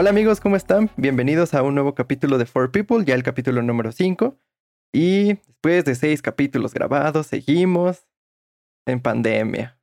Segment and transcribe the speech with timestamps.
[0.00, 0.88] Hola amigos, ¿cómo están?
[0.96, 4.34] Bienvenidos a un nuevo capítulo de For People, ya el capítulo número 5.
[4.94, 8.08] Y después de seis capítulos grabados, seguimos
[8.86, 9.78] en pandemia.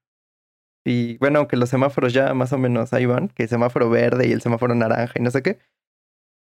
[0.83, 4.27] Y bueno, aunque los semáforos ya más o menos ahí van, que el semáforo verde
[4.27, 5.59] y el semáforo naranja y no sé qué,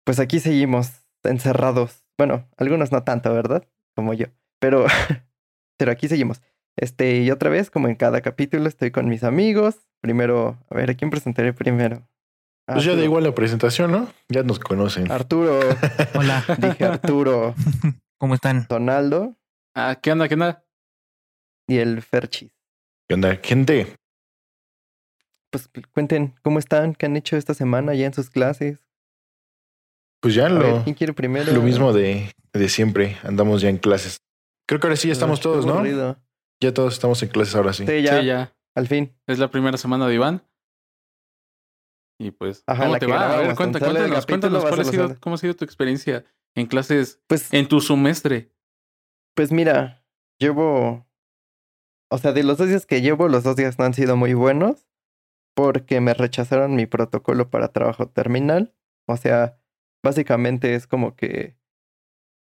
[0.05, 2.03] pues aquí seguimos encerrados.
[2.17, 3.67] Bueno, algunos no tanto, ¿verdad?
[3.95, 4.25] Como yo.
[4.59, 4.87] Pero,
[5.77, 6.41] pero aquí seguimos.
[6.77, 9.87] Este, y otra vez, como en cada capítulo, estoy con mis amigos.
[10.01, 12.07] Primero, a ver, ¿a quién presentaré primero?
[12.65, 14.11] Pues ya da igual la presentación, ¿no?
[14.29, 15.11] Ya nos conocen.
[15.11, 15.59] Arturo,
[16.15, 17.53] Hola, dije Arturo,
[18.19, 18.65] ¿cómo están?
[18.69, 19.35] Donaldo
[19.75, 20.27] Ah, ¿qué onda?
[20.27, 20.63] ¿Qué onda?
[21.67, 22.51] y el Ferchis.
[23.07, 23.37] ¿Qué onda?
[23.41, 23.95] Gente,
[25.49, 28.79] Pues cuenten cómo están, qué han hecho esta semana ya en sus clases.
[30.21, 31.51] pues ya A lo, ver, ¿quién quiere primero?
[31.53, 33.17] lo mismo de, de siempre.
[33.23, 34.17] Andamos ya en clases.
[34.67, 35.73] Creo que ahora sí ya estamos todos, ¿no?
[35.75, 36.17] aburrido.
[36.61, 37.85] Ya todos estamos en clases ahora sí.
[37.87, 38.53] Sí, ya, Sí, ya.
[38.75, 39.13] al fin.
[39.27, 40.43] Es la primera semana de Iván.
[42.23, 43.33] Y pues, Ajá, ¿cómo te va?
[43.33, 46.23] A ver, cuenta- cuéntanos, cuéntanos cuál ha sido, cómo ha sido tu experiencia
[46.55, 48.51] en clases Pues, en tu semestre.
[49.35, 50.05] pues mira,
[50.39, 51.07] llevo.
[52.11, 54.33] O sea, de los dos días que llevo, los dos días no han sido muy
[54.35, 54.85] buenos.
[55.55, 58.73] Porque me rechazaron mi protocolo para trabajo terminal.
[59.07, 59.57] O sea,
[60.03, 61.57] básicamente es como que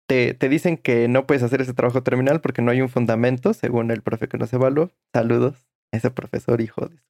[0.09, 3.53] te, te dicen que no puedes hacer ese trabajo terminal porque no hay un fundamento,
[3.55, 4.91] según el profe que nos evaluó.
[5.13, 5.57] Saludos
[5.93, 7.10] a ese profesor, hijo de su.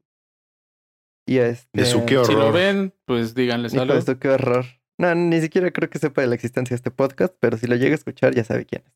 [1.30, 1.68] Y este.
[1.72, 2.52] De su qué Si lo horror.
[2.54, 4.64] ven, pues díganle Hijo de su, qué horror.
[4.98, 7.76] No, ni siquiera creo que sepa de la existencia de este podcast, pero si lo
[7.76, 8.92] llega a escuchar ya sabe quién es.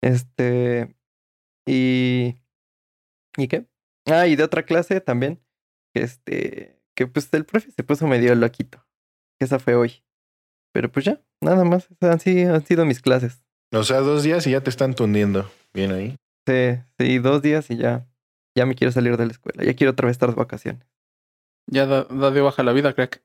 [0.00, 0.96] Este.
[1.66, 2.36] Y.
[3.36, 3.66] ¿Y qué?
[4.06, 5.42] Ah, y de otra clase también.
[5.94, 6.80] Este.
[6.96, 8.82] Que pues el profe se puso medio loquito.
[9.38, 10.02] Esa fue hoy.
[10.72, 11.88] Pero pues ya, nada más.
[12.00, 13.44] Han sido, han sido mis clases.
[13.74, 15.50] O sea, dos días y ya te están tundiendo.
[15.74, 16.16] Bien ahí.
[16.46, 18.08] Sí, sí, dos días y ya.
[18.56, 19.62] Ya me quiero salir de la escuela.
[19.62, 20.82] Ya quiero otra vez estar de vacaciones.
[21.70, 23.22] Ya da, da de baja la vida, crack.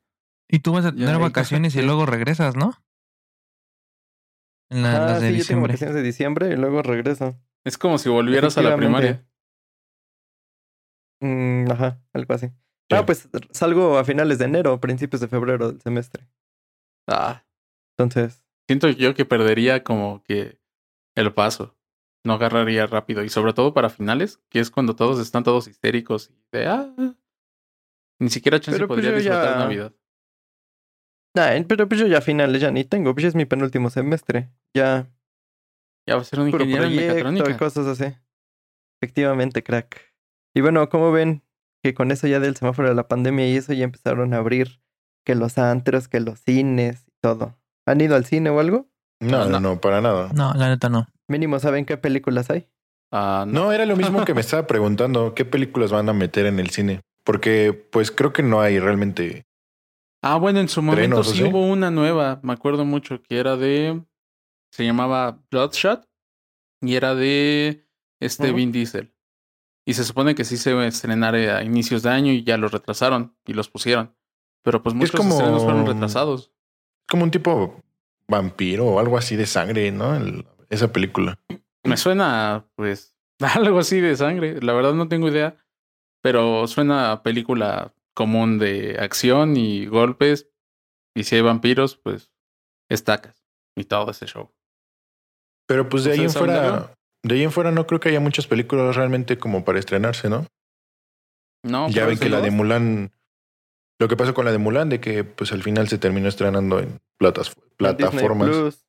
[0.48, 2.72] Y tú vas a tener vacaciones y luego regresas, ¿no?
[4.70, 5.68] En la- ah, las de sí, yo tengo diciembre.
[5.72, 7.36] vacaciones de diciembre y luego regreso.
[7.64, 9.26] Es como si volvieras a la primaria.
[11.20, 12.48] Mm, ajá, algo así.
[12.48, 12.96] Sí.
[12.96, 16.28] Ah, pues salgo a finales de enero, principios de febrero del semestre.
[17.08, 17.44] Ah,
[17.96, 20.60] Entonces, siento yo que perdería como que
[21.14, 21.76] el paso.
[22.26, 23.22] No agarraría rápido.
[23.22, 26.94] Y sobre todo para finales, que es cuando todos están todos histéricos y de ah.
[28.20, 29.92] Ni siquiera chance Pero, pues, podría yo disfrutar ya- Navidad.
[31.36, 34.50] nah, pero pues yo ya finales ya ni tengo, pues ya es mi penúltimo semestre.
[34.74, 35.08] Ya,
[36.06, 37.58] Ya va a ser un ingeniero en proyecto y mecatrónica.
[37.58, 38.14] cosas así.
[39.00, 40.12] Efectivamente, crack.
[40.54, 41.42] Y bueno, ¿cómo ven
[41.82, 44.80] que con eso ya del semáforo de la pandemia y eso ya empezaron a abrir
[45.26, 47.56] que los antros, que los cines y todo?
[47.86, 48.88] ¿Han ido al cine o algo?
[49.20, 49.60] No, no, no.
[49.60, 50.30] no, para nada.
[50.34, 51.06] No, la neta no.
[51.28, 52.68] Mínimo saben qué películas hay.
[53.12, 53.64] Ah, no.
[53.64, 55.34] No, era lo mismo que me estaba preguntando.
[55.34, 57.00] ¿Qué películas van a meter en el cine?
[57.24, 59.46] Porque, pues creo que no hay realmente.
[60.22, 63.38] Ah, bueno, en su momento Estrenos, ¿o sí hubo una nueva, me acuerdo mucho, que
[63.38, 64.02] era de.
[64.72, 66.08] Se llamaba Bloodshot
[66.80, 67.86] y era de
[68.20, 68.52] este.
[68.52, 69.14] Vin Diesel.
[69.86, 72.56] Y se supone que sí se iba a estrenar a inicios de año y ya
[72.56, 74.14] los retrasaron y los pusieron.
[74.62, 76.52] Pero pues muchos como- estrenos fueron retrasados.
[77.06, 77.82] Como un tipo
[78.26, 80.16] vampiro o algo así de sangre, ¿no?
[80.16, 81.38] El- esa película.
[81.84, 83.14] Me suena, pues,
[83.54, 84.60] algo así de sangre.
[84.62, 85.56] La verdad no tengo idea.
[86.24, 90.48] Pero suena a película común de acción y golpes.
[91.14, 92.32] Y si hay vampiros, pues
[92.88, 93.44] estacas.
[93.76, 94.50] Y todo ese show.
[95.66, 96.96] Pero pues de ahí en fuera.
[97.22, 100.46] De ahí en fuera no creo que haya muchas películas realmente como para estrenarse, ¿no?
[101.62, 102.50] No, ya ven que la de.
[102.50, 103.12] Mulan.
[104.00, 106.80] Lo que pasó con la de Mulan, de que pues al final se terminó estrenando
[106.80, 108.48] en platas, plataformas.
[108.48, 108.86] Disney Plus.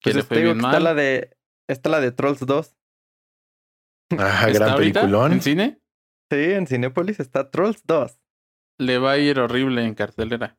[0.00, 1.36] Que Pues fue digo bien que está la de.
[1.68, 2.76] Está la de Trolls 2.
[4.18, 5.32] Ajá, ¿Está gran ahorita peliculón.
[5.32, 5.85] en cine?
[6.30, 8.20] Sí, en Cinépolis está Trolls 2.
[8.78, 10.58] Le va a ir horrible en cartelera.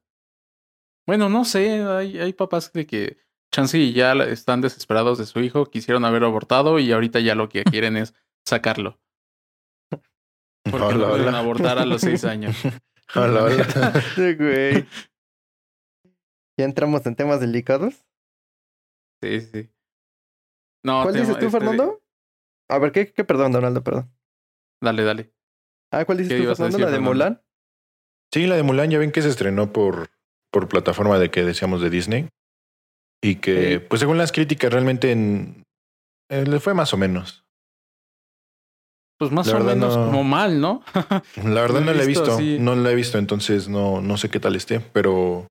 [1.06, 1.82] Bueno, no sé.
[1.84, 3.18] Hay, hay papás de que
[3.54, 5.66] chance y ya están desesperados de su hijo.
[5.66, 8.14] Quisieron haber abortado y ahorita ya lo que quieren es
[8.46, 9.00] sacarlo.
[9.90, 11.40] Porque Hola, pueden hola.
[11.40, 12.56] abortar a los seis años.
[13.16, 13.94] Hola, hola.
[14.16, 14.86] Sí, güey.
[16.60, 18.04] ¿Ya entramos en temas delicados?
[19.22, 19.70] Sí, sí.
[20.84, 22.04] No, ¿Cuál tema- dices tú, este, Fernando?
[22.70, 23.24] A ver, ¿qué, qué?
[23.24, 24.12] Perdón, Donaldo, perdón.
[24.82, 25.34] Dale, dale.
[25.92, 26.80] Ah, ¿cuál dices ¿Qué tú, Fernando?
[26.80, 27.00] ¿La de?
[27.00, 27.42] Mulan?
[28.34, 30.10] Sí, la de Mulan ya ven que se estrenó por,
[30.52, 32.30] por plataforma de que decíamos de Disney.
[33.24, 33.86] Y que, Sí.
[33.88, 35.64] pues según las críticas, realmente en,
[36.30, 37.44] eh, le fue más o menos.
[39.20, 40.84] Pues más La o verdad menos no- como mal, ¿no?
[41.56, 42.58] La verdad No la he visto visto, así.
[42.60, 45.48] no la he visto, entonces no, no sé qué tal esté, pero,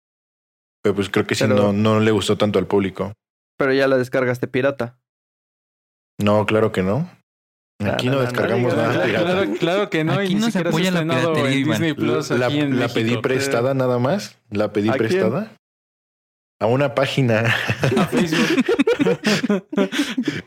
[0.82, 3.12] pero pues creo que sí Pero- no, no le gustó tanto al público.
[3.58, 4.98] Pero ya la descargaste pirata.
[6.22, 7.10] No, claro que no.
[7.84, 9.05] Aquí No, descargamos nada.
[9.05, 10.14] Claro, claro que no.
[10.14, 11.69] Aquí y no se apoya la estrenado piratería, en.
[11.70, 12.94] Disney Plus La, aquí en la México.
[12.94, 14.38] pedí prestada nada más.
[14.50, 15.08] La pedí ¿A quién?
[15.08, 15.52] prestada.
[16.58, 17.55] A una página.
[17.99, 18.64] A Facebook.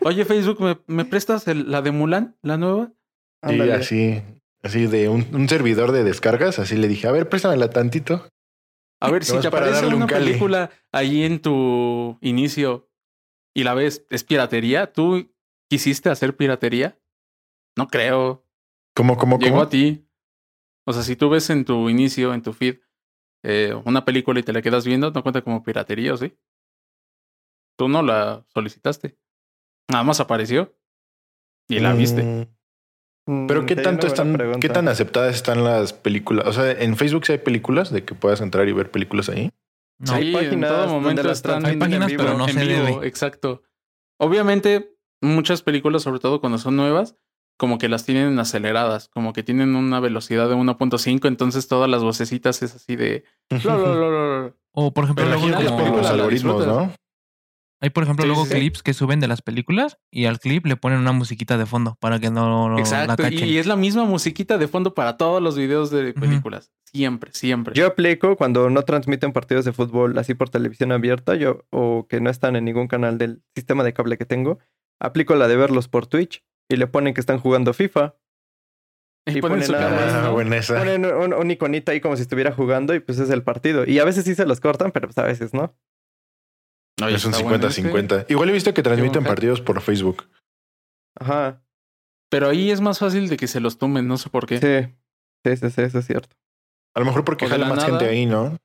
[0.02, 2.92] Oye, Facebook, ¿me, me prestas el- la de Mulan, la nueva?
[3.44, 3.74] Y Ándale.
[3.74, 4.22] así,
[4.64, 6.60] así de un, un servidor de descargas.
[6.60, 8.28] Así le dije, a ver, préstamela tantito.
[9.02, 12.90] A ver, si te aparece un una película ahí en tu inicio
[13.56, 14.92] y la ves, ¿es piratería?
[14.92, 15.32] ¿Tú
[15.70, 16.98] quisiste hacer piratería?
[17.80, 18.46] No creo.
[18.96, 19.62] ¿Cómo, cómo, Llegó cómo?
[19.64, 20.06] a ti.
[20.86, 22.80] O sea, si tú ves en tu inicio, en tu feed,
[23.44, 26.38] eh, una película y te la quedas viendo, no cuenta como piratería, ¿o sí?
[27.78, 29.18] Tú no la solicitaste.
[29.90, 30.76] Nada más apareció.
[31.70, 32.24] Y la viste.
[32.24, 32.46] Mm,
[33.28, 34.60] Mm, Pero qué sí, tanto están, pregunta.
[34.60, 36.48] qué tan aceptadas están las películas.
[36.48, 39.52] O sea, en Facebook sí hay películas de que puedas entrar y ver películas ahí.
[40.00, 40.14] No.
[40.14, 42.24] Hay Sí, páginas en todo donde momento las están Hay páginas, en vivo.
[42.24, 43.04] pero no en se vivo.
[43.04, 43.62] Exacto.
[44.20, 47.18] Obviamente, muchas películas, sobre todo cuando son nuevas,
[47.60, 52.02] como que las tienen aceleradas, como que tienen una velocidad de 1.5, entonces todas las
[52.02, 53.26] vocecitas es así de...
[54.72, 56.66] O por ejemplo, luego como- los la algoritmos.
[56.66, 56.94] ¿no?
[57.82, 58.60] hay por ejemplo Sí, luego sí, sí.
[58.60, 61.96] clips que suben de las películas y al clip le ponen una musiquita de fondo
[62.02, 63.16] para que no la Exacto.
[63.24, 63.48] cachen.
[63.48, 66.72] Y es la misma musiquita de fondo para todos los videos de películas.
[66.86, 67.74] Siempre, siempre.
[67.76, 72.20] Yo aplico cuando no transmiten partidos de fútbol así por televisión abierta, yo, o que
[72.20, 74.60] no están en ningún canal del sistema de cable que tengo,
[75.00, 78.16] aplico la de verlos por Twitch y le ponen que están jugando FIFA.
[79.26, 80.74] y y ponen ponen su.
[80.74, 83.86] Ponen un, un iconito ahí como si estuviera jugando y pues es el partido.
[83.86, 85.76] Y a veces sí se los cortan, pero pues a veces no.
[87.08, 88.26] Es un está bueno 50-50.
[88.30, 89.30] Igual he visto que transmiten Ajá.
[89.30, 90.30] partidos por Facebook.
[91.20, 91.64] Ajá.
[92.30, 94.58] Pero ahí es más fácil de que se los tomen, no sé por qué.
[94.60, 94.96] Sí.
[95.46, 96.36] Sí, sí, sí, eso es cierto.
[96.96, 97.90] A lo mejor porque jala la más nada.
[97.90, 98.58] gente ahí, ¿no?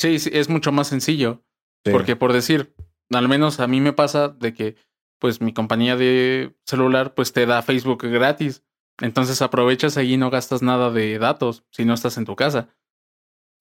[0.00, 1.44] Sí, sí, es mucho más sencillo.
[1.84, 1.92] Sí.
[1.92, 2.74] Porque por decir,
[3.12, 4.76] al menos a mí me pasa de que
[5.24, 8.62] pues mi compañía de celular pues te da Facebook gratis.
[9.00, 12.68] Entonces aprovechas ahí y no gastas nada de datos si no estás en tu casa.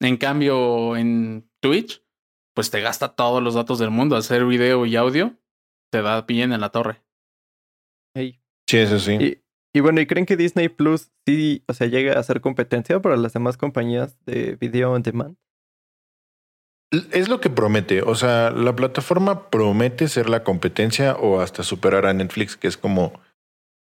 [0.02, 2.04] En cambio, en Twitch,
[2.54, 4.18] pues te gasta todos los datos del mundo.
[4.18, 5.38] Hacer video y audio
[5.90, 7.02] te da bien en la torre.
[8.68, 9.14] Sí, eso sí.
[9.14, 9.42] Y,
[9.74, 13.16] y bueno, ¿y creen que Disney Plus sí, o sea, llega a ser competencia para
[13.16, 15.38] las demás compañías de video on demand?
[17.12, 18.02] Es lo que promete.
[18.04, 22.78] O sea, la plataforma promete ser la competencia o hasta superar a Netflix, que es
[22.78, 23.20] como,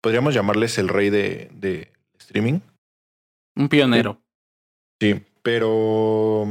[0.00, 2.60] podríamos llamarles el rey de, de streaming.
[3.56, 4.22] Un pionero.
[5.00, 6.46] Sí, pero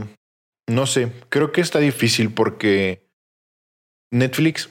[0.68, 3.10] no sé, creo que está difícil porque
[4.12, 4.70] Netflix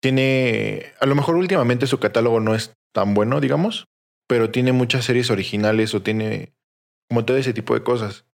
[0.00, 3.88] tiene, a lo mejor últimamente su catálogo no es tan bueno, digamos,
[4.28, 6.52] pero tiene muchas series originales o tiene
[7.08, 8.24] como todo ese tipo de cosas.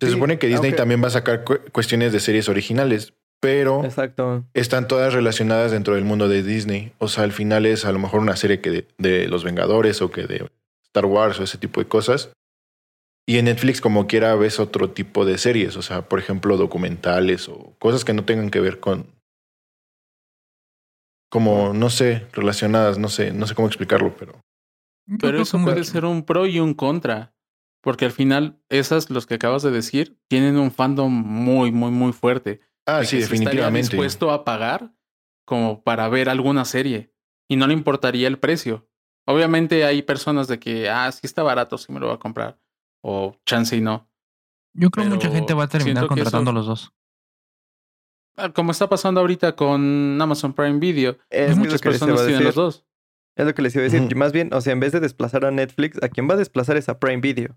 [0.00, 3.84] Se Sí, supone que Disney también va a sacar cu- cuestiones de series originales, pero
[3.84, 4.44] Exacto.
[4.54, 6.92] están todas relacionadas dentro del mundo de Disney.
[6.98, 10.00] O sea, al final es a lo mejor una serie que de, de Los Vengadores
[10.02, 10.48] o que de
[10.84, 12.30] Star Wars o ese tipo de cosas.
[13.26, 15.76] Y en Netflix, como quiera, ves otro tipo de series.
[15.76, 19.06] O sea, por ejemplo, documentales o cosas que no tengan que ver con.
[21.30, 24.40] Como, no sé, relacionadas, no sé, no sé cómo explicarlo, pero.
[25.20, 27.32] Pero eso puede ser un pro y un contra.
[27.80, 32.12] Porque al final, esas, los que acabas de decir, tienen un fandom muy, muy, muy
[32.12, 32.60] fuerte.
[32.86, 33.90] Ah, de sí, que se estaría definitivamente.
[33.90, 34.92] dispuesto a pagar
[35.46, 37.12] como para ver alguna serie.
[37.48, 38.88] Y no le importaría el precio.
[39.26, 42.58] Obviamente hay personas de que, ah, sí está barato, sí me lo voy a comprar.
[43.02, 44.10] O chance y no.
[44.74, 46.92] Yo creo que mucha gente va a terminar contratando eso- los dos.
[48.36, 51.18] Ah, Como está pasando ahorita con Amazon Prime Video.
[51.30, 52.84] Es muchas personas tienen los dos.
[53.38, 54.02] Es lo que les iba a decir.
[54.02, 54.16] Ujú.
[54.16, 56.76] Más bien, o sea, en vez de desplazar a Netflix, a quien va a desplazar
[56.76, 57.56] es a Prime Video.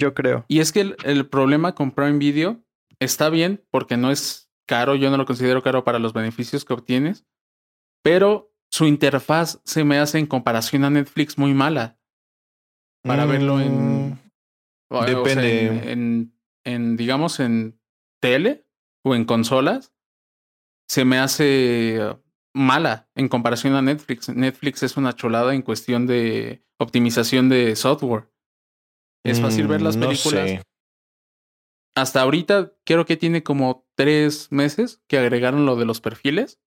[0.00, 0.44] Yo creo.
[0.48, 2.62] Y es que el, el problema con Prime Video
[3.00, 6.74] está bien porque no es caro, yo no lo considero caro para los beneficios que
[6.74, 7.24] obtienes,
[8.04, 11.98] pero su interfaz se me hace en comparación a Netflix muy mala
[13.02, 14.18] para verlo en, Mm,
[14.90, 15.66] o- o sea, depende.
[15.66, 16.32] en, en-
[16.64, 17.80] en, digamos, en
[18.20, 18.66] tele
[19.04, 19.94] o en consolas,
[20.88, 22.00] se me hace
[22.54, 24.28] mala en comparación a Netflix.
[24.28, 28.30] Netflix es una cholada en cuestión de optimización de software.
[29.24, 30.48] Es fácil ver las mm, no películas.
[30.48, 30.62] sé.
[31.96, 36.60] Hasta ahorita creo que tiene como tres meses que agregaron lo de los perfiles.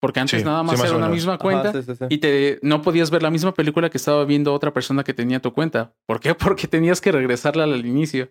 [0.00, 1.92] Porque antes Sí, nada sí, más era una misma cuenta sí.
[2.10, 5.40] y te no podías ver la misma película que estaba viendo otra persona que tenía
[5.40, 5.94] tu cuenta.
[6.06, 6.34] ¿Por qué?
[6.34, 8.30] Porque tenías que regresarla al inicio.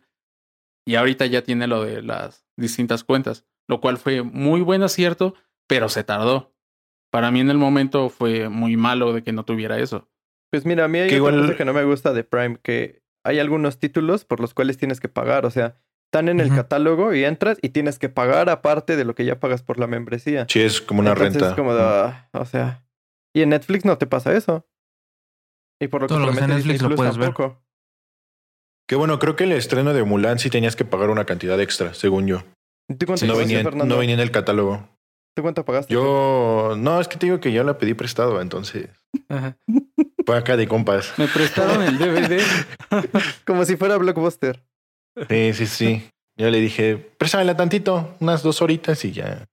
[0.86, 5.34] Y ahorita ya tiene lo de las distintas cuentas, lo cual fue muy buen acierto,
[5.68, 6.53] pero se tardó.
[7.14, 10.10] Para mí en el momento fue muy malo de que no tuviera eso.
[10.52, 13.04] Pues mira, a mí hay Que igual- cosa que no me gusta de Prime, que
[13.24, 15.46] hay algunos títulos por los cuales tienes que pagar.
[15.46, 15.78] O sea,
[16.12, 19.40] están en el catálogo y entras y tienes que pagar aparte de lo que ya
[19.40, 20.46] pagas por la membresía.
[20.50, 21.50] Sí, es como una Entonces, renta.
[21.52, 22.84] Es como de, ah, o sea.
[23.36, 24.66] Y en Netflix no te pasa eso.
[25.80, 27.28] Y por lo que Todo lo que en Netflix lo puedes ver.
[27.34, 27.62] tampoco.
[28.88, 31.94] Que bueno, creo que el estreno de Mulan sí tenías que pagar una cantidad extra,
[31.94, 32.44] según yo.
[32.98, 34.88] ¿Tú cuánto No venía, no venía en el catálogo.
[35.36, 35.94] ¿Tú cuánto pagaste?
[35.94, 38.90] Yo, no, es que te digo que yo la pedí prestado, entonces
[39.30, 39.58] Ajá.
[40.26, 41.14] fue acá de compas.
[41.18, 42.40] Me prestaron el DVD.
[43.46, 44.64] Como si fuera Blockbuster.
[45.30, 46.10] Sí, sí, sí.
[46.38, 49.46] Yo le dije, préstamela tantito, unas dos horitas y ya.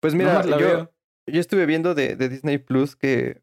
[0.00, 0.90] Pues mira, yo,
[1.26, 3.42] yo estuve viendo de, de Disney Plus que,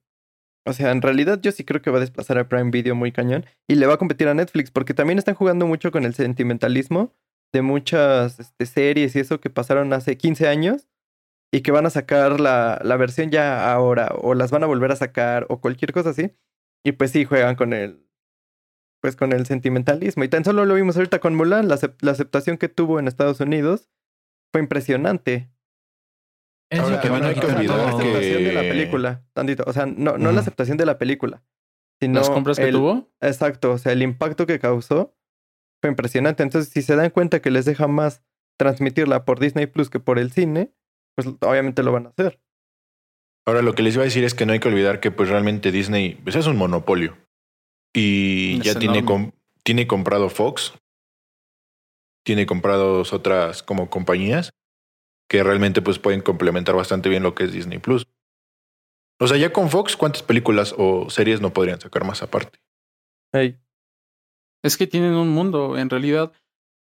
[0.66, 3.12] o sea, en realidad yo sí creo que va a desplazar a Prime Video muy
[3.12, 6.14] cañón y le va a competir a Netflix porque también están jugando mucho con el
[6.14, 7.14] sentimentalismo
[7.54, 10.88] de muchas este, series y eso que pasaron hace 15 años
[11.54, 14.92] y que van a sacar la, la versión ya ahora o las van a volver
[14.92, 16.36] a sacar o cualquier cosa así.
[16.86, 18.06] Y pues sí, juegan con el,
[19.02, 20.24] pues con el sentimentalismo.
[20.24, 23.40] Y tan solo lo vimos ahorita con Mulan, la, la aceptación que tuvo en Estados
[23.40, 23.90] Unidos
[24.54, 25.50] fue impresionante.
[26.70, 28.44] Eso Ahora, que van a hay que o sea, quitar no la olvidar que- aceptación
[28.44, 29.64] de la película, tantito.
[29.68, 31.44] O sea, no, no la aceptación de la película,
[32.02, 33.10] sino Las compras que el- tuvo.
[33.22, 35.16] Exacto, o sea, el impacto que causó
[35.82, 36.44] fue impresionante.
[36.44, 38.22] Entonces, si se dan cuenta que les deja más
[38.60, 40.74] transmitirla por Disney Plus que por el cine,
[41.18, 42.40] pues obviamente lo van a hacer.
[43.48, 45.30] Ahora lo que les iba a decir es que no hay que olvidar que pues
[45.30, 47.18] realmente Disney pues, es un monopolio.
[47.96, 49.32] Y Es ya tiene, com-
[49.64, 50.74] tiene comprado Fox,
[52.24, 54.52] tiene comprados otras como compañías
[55.30, 58.06] que realmente pues pueden complementar bastante bien lo que es Disney Plus.
[59.20, 62.60] O sea, ya con Fox, ¿cuántas películas o series no podrían sacar más aparte?
[63.34, 65.78] Es que tienen un mundo.
[65.78, 66.32] En realidad,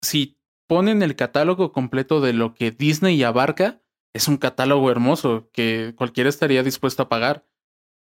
[0.04, 3.82] si ponen el catálogo completo de lo que Disney abarca,
[4.13, 7.46] es un catálogo hermoso que cualquiera estaría dispuesto a pagar.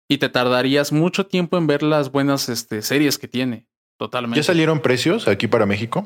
[0.09, 3.67] Y te tardarías mucho tiempo en ver las buenas este, series que tiene.
[3.97, 4.39] Totalmente.
[4.39, 6.03] ¿Ya salieron precios aquí para México?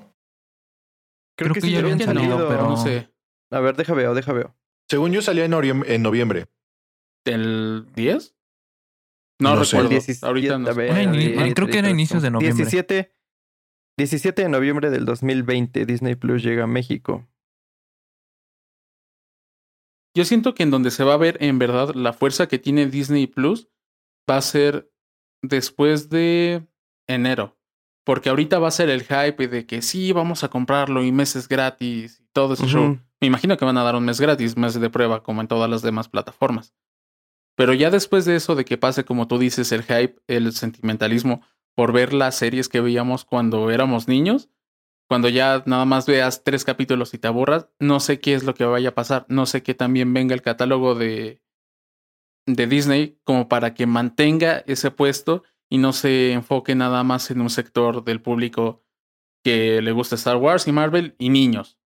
[1.38, 2.48] creo, Creo que, que sí ya habían salido, salido.
[2.50, 3.10] pero- No sé.
[3.52, 4.56] A ver, deja veo, deja veo.
[4.90, 5.52] Según yo salía en,
[6.04, 6.46] noviembre.
[7.26, 8.36] ¿El 10?
[9.40, 9.86] No, No recuerdo.
[9.86, 12.64] El 17, Ahorita no ver, creo que era inicios de noviembre.
[12.66, 13.16] 17,
[13.98, 17.28] 17 de noviembre del 2020, Disney Plus llega a México.
[20.16, 22.88] Yo siento que en donde se va a ver en verdad la fuerza que tiene
[22.88, 23.68] Disney Plus
[24.30, 24.90] va a ser
[25.42, 26.66] después de
[27.08, 27.58] enero.
[28.06, 31.48] Porque ahorita va a ser el hype de que sí, vamos a comprarlo y meses
[31.50, 33.00] gratis y todo ese show.
[33.20, 35.70] Me imagino que van a dar un mes gratis, mes de prueba, como en todas
[35.70, 36.74] las demás plataformas.
[37.56, 41.42] Pero ya después de eso, de que pase, como tú dices, el hype, el sentimentalismo
[41.74, 44.50] por ver las series que veíamos cuando éramos niños,
[45.08, 48.54] cuando ya nada más veas tres capítulos y te aburras, no sé qué es lo
[48.54, 49.26] que vaya a pasar.
[49.30, 51.42] No sé que también venga el catálogo de,
[52.48, 57.42] de Disney como para que mantenga ese puesto y no se enfoque nada más en
[57.42, 58.84] un sector del público
[59.44, 61.78] que le gusta Star Wars y Marvel y niños.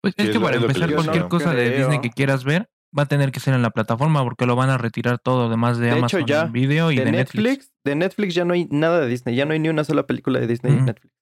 [0.00, 1.78] Pues es que para empezar, cualquier cosa de.
[1.78, 4.68] Disney que quieras ver va a tener que ser en la plataforma porque lo van
[4.70, 7.72] a retirar todo, además de, De hecho, Amazon ya, Video y de, de, Netflix, Netflix.
[7.84, 10.40] de Netflix ya no hay nada de Disney, ya no hay ni una sola película
[10.40, 10.84] de Disney en.
[10.86, 11.21] Netflix.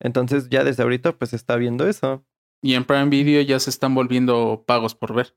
[0.00, 2.24] Entonces ya desde ahorita pues se está viendo eso.
[2.62, 5.34] Y en Prime Video ya se están volviendo pagos por ver.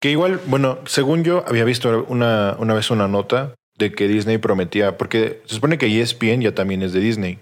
[0.00, 4.38] Que igual, bueno, según yo había visto una, una vez una nota de que Disney
[4.38, 7.38] prometía, porque se supone que E ESPN ya también es de Disney.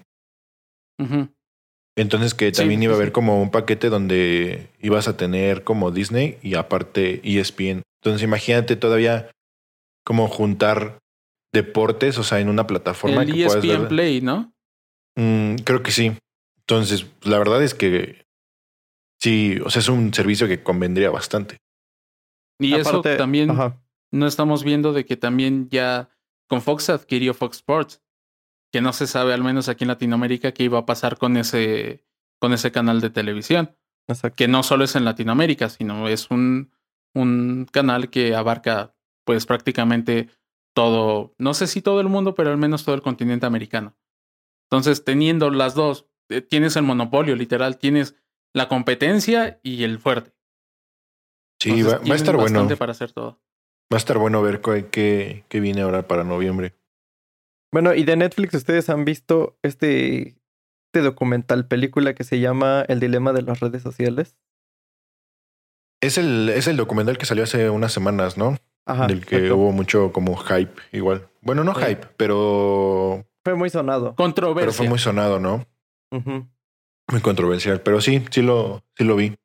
[1.97, 5.91] Entonces que también sí, iba a haber como un paquete donde ibas a tener como
[5.91, 7.83] Disney y aparte E ESPN.
[8.01, 9.31] Entonces imagínate todavía
[10.05, 10.99] como juntar
[11.53, 13.89] deportes, o sea, en una plataforma El E que puedas ESPN ver.
[13.89, 14.54] Play, ¿no?
[15.17, 16.13] Mm, creo que sí.
[16.61, 18.27] Entonces, la verdad es que
[19.21, 21.59] sí, o sea, es un servicio que convendría bastante.
[22.59, 23.81] Y eso Aparte- también Ajá.
[24.13, 26.09] no estamos viendo de que también ya
[26.49, 28.03] con Fox adquirió Fox Sports,
[28.73, 32.05] que no se sabe, al menos aquí en Latinoamérica, qué iba a pasar con ese,
[32.41, 33.77] con ese canal de televisión,
[34.09, 34.37] Exacto.
[34.37, 36.73] que no solo es en Latinoamérica, sino es un,
[37.15, 38.95] un canal que abarca
[39.25, 40.29] pues prácticamente
[40.75, 43.97] todo, no sé si todo el mundo, pero al menos todo el continente americano.
[44.71, 48.17] Entonces, teniendo las dos, eh, tienes el monopolio, literal, tienes
[48.55, 50.33] la competencia y el fuerte.
[51.61, 52.53] Sí, Entonces, va, va a estar bueno.
[52.53, 53.41] bastante para hacer todo.
[53.93, 56.75] Va a estar bueno ver qué, qué, qué viene ahora para noviembre.
[57.73, 60.37] Bueno, y de Netflix ustedes han visto este,
[60.89, 64.37] este documental película que se llama El dilema de las redes sociales.
[66.01, 68.59] Es el, es el documental que salió hace unas semanas, ¿no?
[68.87, 69.07] Ajá.
[69.07, 69.57] Del que exacto.
[69.57, 71.29] hubo mucho como hype igual.
[71.41, 71.81] Bueno, no Sí.
[71.85, 74.15] hype, pero, Fue muy sonado.
[74.17, 74.61] Controversia.
[74.63, 75.67] pero fue muy sonado, ¿no?
[76.11, 77.83] Muy controversial.
[77.83, 79.37] Pero sí, sí lo, sí lo vi.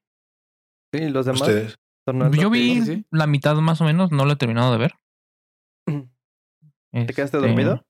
[0.93, 1.41] Sí, los demás.
[1.41, 1.79] Ustedes.
[2.07, 4.93] Yo ¿qué vi sí, la mitad más o menos, no lo he terminado de ver.
[5.85, 7.85] ¿Te quedaste Este, dormido?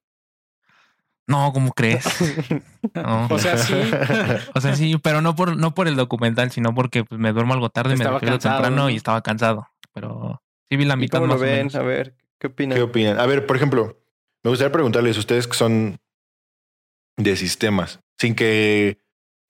[1.28, 2.06] No, ¿cómo crees?
[2.96, 3.28] No.
[3.30, 3.74] O sea, sí.
[4.56, 7.54] O sea, sí, pero no por, no por el documental, sino porque pues, me duermo
[7.54, 8.90] algo tarde, me Estaba despierto cansado, temprano ¿no?
[8.90, 9.68] y estaba cansado.
[9.94, 11.58] Pero sí vi la ¿Y mitad cómo más lo o ven?
[11.58, 11.76] menos.
[11.76, 12.78] A ver, ¿Qué opinan?
[12.78, 13.20] ¿Qué opinan?
[13.20, 13.99] A ver, por ejemplo,
[14.44, 15.98] me gustaría preguntarles, ustedes que son
[17.18, 18.98] de sistemas, sin que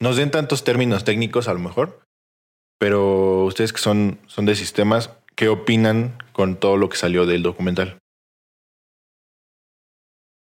[0.00, 2.00] nos den tantos términos técnicos a lo mejor,
[2.78, 7.42] pero ustedes que son, son de sistemas, ¿qué opinan con todo lo que salió del
[7.42, 7.98] documental?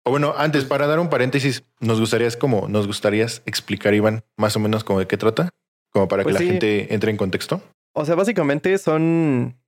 [0.04, 4.56] O bueno, antes, para dar un paréntesis, nos gustaría como, nos gustaría explicar, Iván, más
[4.56, 5.50] o menos como de qué trata,
[5.90, 6.46] como para Pues que sí.
[6.46, 7.62] la gente entre en contexto.
[7.94, 9.62] O sea, básicamente son,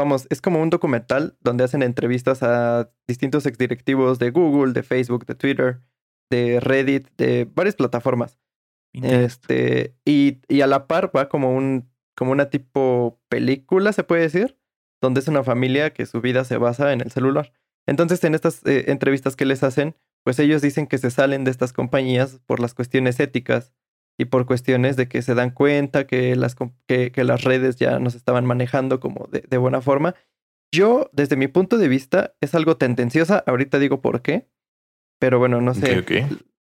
[0.00, 5.26] vamos, es como un documental donde hacen entrevistas a distintos exdirectivos de Google, de Facebook,
[5.26, 5.80] de Twitter,
[6.30, 8.38] de Reddit, de varias plataformas.
[8.92, 14.22] Este, y, y a la par va como un, como una tipo película, se puede
[14.22, 14.58] decir,
[15.00, 17.52] donde es una familia que su vida se basa en el celular.
[17.86, 21.50] Entonces, en estas eh, entrevistas que les hacen, pues ellos dicen que se salen de
[21.50, 23.72] estas compañías por las cuestiones éticas
[24.18, 27.98] y por cuestiones de que se dan cuenta que las, que, que las redes ya
[27.98, 30.14] nos estaban manejando como de, de buena forma.
[30.72, 33.42] Yo, desde mi punto de vista, es algo tendenciosa.
[33.46, 34.48] Ahorita digo por qué.
[35.18, 36.04] Pero bueno, no sé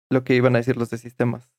[0.09, 1.51] lo que iban a decir los de sistemas.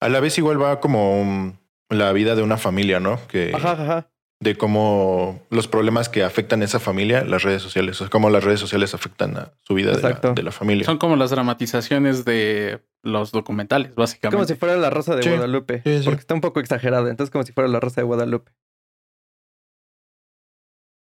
[0.00, 1.58] A la vez igual va como
[1.88, 3.18] la vida de una familia, ¿no?
[3.26, 4.10] Que Ajá, ajá.
[4.40, 8.30] De cómo los problemas que afectan a esa familia, las redes sociales, o sea, cómo
[8.30, 10.32] las redes sociales afectan a su vida de la, Exacto.
[10.34, 10.84] de la familia.
[10.84, 14.36] Son como las dramatizaciones de los documentales, básicamente.
[14.36, 15.82] Como si fuera la Rosa de Sí, Guadalupe.
[15.84, 16.04] sí, sí.
[16.04, 17.10] Porque está un poco exagerada.
[17.10, 18.52] Entonces, como si fuera la Rosa de Guadalupe.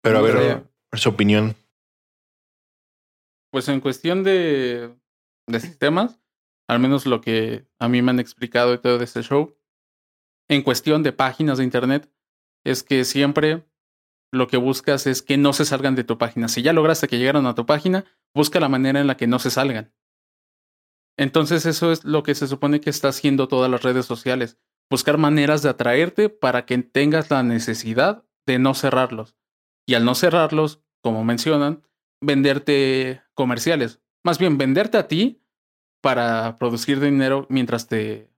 [0.01, 0.63] Pero a ver,
[0.94, 1.56] su opinión.
[3.51, 4.94] Pues en cuestión de,
[5.48, 6.20] de sistemas,
[6.68, 9.56] al menos lo que a mí me han explicado y todo de este show,
[10.50, 12.10] en cuestión de páginas de internet,
[12.63, 13.65] es que siempre
[14.32, 16.48] lo que buscas es que no se salgan de tu página.
[16.48, 19.39] Si ya lograste que llegaron a tu página, busca la manera en la que no
[19.39, 19.93] se salgan.
[21.17, 24.58] Entonces eso es lo que se supone que está haciendo todas las redes sociales.
[24.89, 29.35] Buscar maneras de atraerte para que tengas la necesidad de no cerrarlos.
[29.85, 31.83] Y al no cerrarlos, como mencionan,
[32.22, 34.01] venderte comerciales.
[34.24, 35.44] Más bien, venderte a ti
[36.01, 38.29] para producir dinero mientras te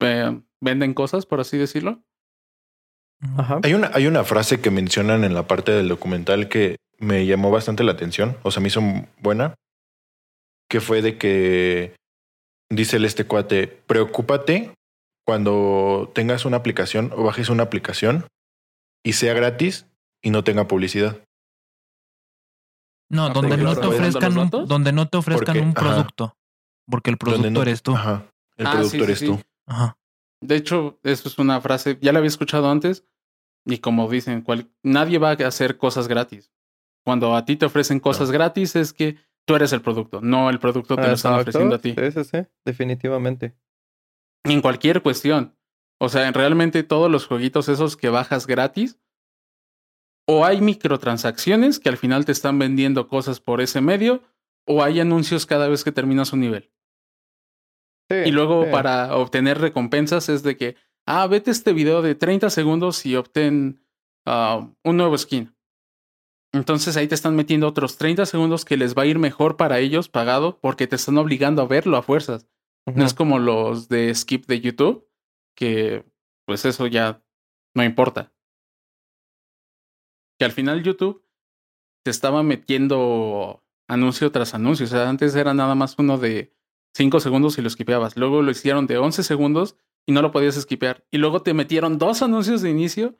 [0.00, 2.02] eh, venden cosas, por así decirlo.
[3.36, 3.60] Ajá.
[3.62, 7.50] Hay una, hay una frase que mencionan en la parte del documental que me llamó
[7.50, 8.80] bastante la atención, o sea, me hizo
[9.18, 9.54] buena,
[10.68, 11.94] que fue de que
[12.70, 14.72] dice el este cuate, preocúpate
[15.26, 18.26] cuando tengas una aplicación o bajes una aplicación
[19.04, 19.86] y sea gratis
[20.22, 21.18] y no tenga publicidad.
[23.10, 25.80] No, Ah, donde no te ofrezcan un, donde no te ofrezcan Porque- un ajá.
[25.80, 26.34] producto.
[26.88, 27.94] Porque el producto no- eres tú.
[27.96, 28.24] Ajá.
[28.56, 29.26] El Ah, sí, productor sí, es sí.
[29.26, 29.40] tú.
[29.66, 29.96] Ajá.
[30.42, 33.04] De hecho, eso es una frase, ya la había escuchado antes,
[33.66, 36.50] y como dicen, cual- nadie va a hacer cosas gratis.
[37.04, 40.58] Cuando a ti te ofrecen cosas gratis es que tú eres el producto, no el
[40.58, 41.40] producto te lo están Exacto.
[41.50, 41.94] ofreciendo a ti.
[41.98, 42.46] Sí, sí, sí.
[42.64, 43.54] Definitivamente.
[44.44, 45.56] En cualquier cuestión.
[45.98, 48.98] O sea, en realmente todos los jueguitos esos que bajas gratis,
[50.26, 54.22] o hay microtransacciones que al final te están vendiendo cosas por ese medio,
[54.66, 56.70] o hay anuncios cada vez que terminas un nivel.
[58.10, 58.70] Sí, Y luego sí.
[58.72, 63.84] para obtener recompensas es de que, ah, vete este video de 30 segundos y obtén
[64.26, 65.54] ah, un nuevo skin.
[66.52, 69.78] Entonces ahí te están metiendo otros 30 segundos que les va a ir mejor para
[69.78, 72.48] ellos pagado porque te están obligando a verlo a fuerzas.
[72.92, 75.08] No es como los de skip de YouTube,
[75.54, 76.04] que
[76.46, 77.22] pues eso ya
[77.76, 78.32] no importa.
[80.38, 81.24] Que al final YouTube
[82.04, 84.86] te estaba metiendo anuncio tras anuncio.
[84.86, 86.52] O sea, antes era nada más uno de
[86.94, 88.16] 5 segundos y lo skipeabas.
[88.16, 89.76] Luego lo hicieron de 11 segundos
[90.06, 91.04] y no lo podías skipear.
[91.10, 93.16] Y luego te metieron dos anuncios de inicio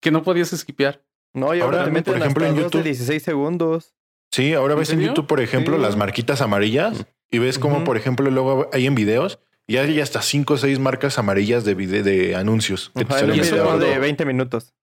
[0.00, 1.04] que no podías skipear.
[1.34, 3.94] No, y ahora, Ahora, te meten por ejemplo, en dos de YouTube- 16 segundos.
[4.30, 5.00] Sí, ahora ¿En ves en?
[5.00, 5.82] YouTube, por ejemplo, Sí.
[5.82, 10.22] las marquitas amarillas y ves como, por ejemplo, luego hay en videos y hay hasta
[10.22, 12.90] cinco o seis marcas amarillas de, anuncios.
[12.94, 14.74] que te eso cuando- de 20 minutos.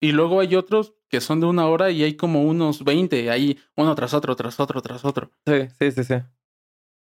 [0.00, 3.58] Y luego hay otros que son de una hora y hay como unos 20, ahí
[3.76, 5.30] uno tras otro, tras otro, tras otro.
[5.46, 6.14] Sí, sí, sí, sí.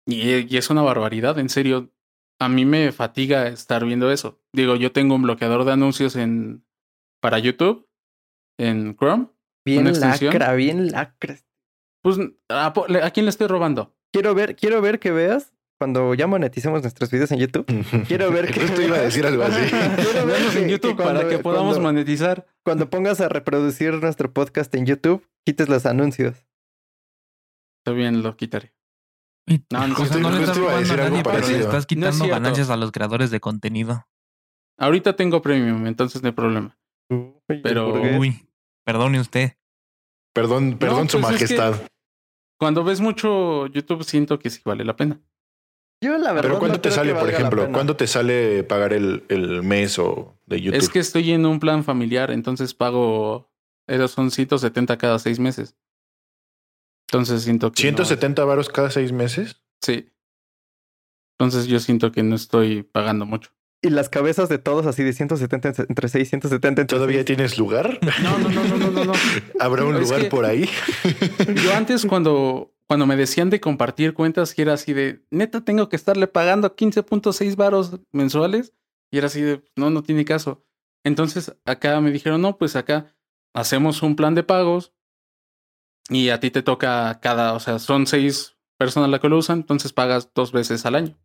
[0.06, 1.90] Y, y es una barbaridad, en serio.
[2.40, 4.40] A mí me fatiga estar viendo eso.
[4.52, 6.64] Digo, yo tengo un bloqueador de anuncios en
[7.20, 7.88] para YouTube,
[8.58, 9.28] en Chrome.
[9.64, 11.38] Bien lacra, bien lacra.
[12.02, 13.94] Pues, ¿a, po- ¿a quién le estoy robando?
[14.12, 17.64] Quiero ver, quiero ver que veas cuando ya moneticemos nuestros videos en YouTube.
[18.08, 19.68] Quiero ver que Justo iba a decir algo así.
[19.70, 22.46] Quiero ver Venos en que- YouTube que cuando- para que podamos cuando- monetizar.
[22.64, 26.44] Cuando pongas a reproducir nuestro podcast en YouTube, quites los anuncios.
[27.84, 28.72] Está bien, lo quitaré.
[29.46, 31.78] No, no, o sea, justo- no le estás a a nadie, pero le estás No
[31.78, 34.06] es quitando ganancias a los creadores de contenido.
[34.78, 36.76] Ahorita tengo premium, entonces no hay problema.
[37.10, 37.92] Uy, Pero-.
[38.18, 38.46] Uy,
[38.84, 39.52] perdone usted.
[40.34, 41.88] Perdón, perdón, su pues es que- majestad.
[42.58, 45.20] Cuando ves mucho YouTube, siento que sí vale la pena.
[46.02, 47.70] Yo la verdad Pero ¿cuándo no te sale, por ejemplo?
[47.72, 50.78] ¿Cuándo te sale pagar el, el mes o de YouTube?
[50.78, 53.50] Es que estoy en un plan familiar, entonces pago.
[53.88, 55.76] Esos son 170 cada seis meses.
[57.12, 57.82] Entonces siento que.
[57.92, 59.60] no- 170 varos cada seis meses.
[59.82, 60.08] Sí.
[61.38, 63.50] Entonces yo siento que no estoy pagando mucho.
[63.84, 67.26] Y las cabezas de todos así de 170 en- entre 6, 170 entre ¿Todavía seis.
[67.26, 67.98] tienes lugar?
[68.22, 69.04] No, no, no, no, no, no.
[69.06, 69.12] no.
[69.58, 70.68] ¿Habrá un lugar que- por ahí?
[71.62, 75.88] Yo antes cuando, cuando me decían de compartir cuentas, que era así de, neta, tengo
[75.88, 78.72] que estarle pagando 15.6 varos mensuales.
[79.10, 80.64] Y era así de, no, no tiene caso.
[81.04, 83.14] Entonces acá me dijeron, no, pues acá
[83.52, 84.91] hacemos un plan de pagos
[86.08, 89.58] y a ti te toca cada, o sea, son seis personas las que lo usan,
[89.60, 91.18] entonces pagas dos veces al año.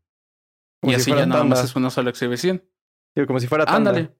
[0.81, 2.63] Como y si así ya nada más es una sola exhibición.
[3.15, 3.89] Digo, como si fuera tanda.
[3.91, 4.15] Ándale.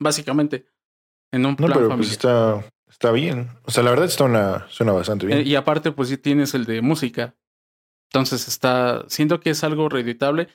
[0.00, 0.66] Básicamente.
[1.32, 2.12] En un No, plan pero pues familiar.
[2.12, 3.50] está, está bien.
[3.64, 5.40] O sea, la verdad está una, suena bastante bien.
[5.40, 7.36] Eh, y aparte, pues sí tienes el de música.
[8.10, 9.04] Entonces está.
[9.08, 10.48] Siento que es algo reeditable.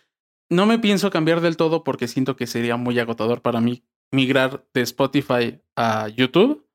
[0.50, 4.66] No me pienso cambiar del todo porque siento que sería muy agotador para mí migrar
[4.74, 6.68] de Spotify a YouTube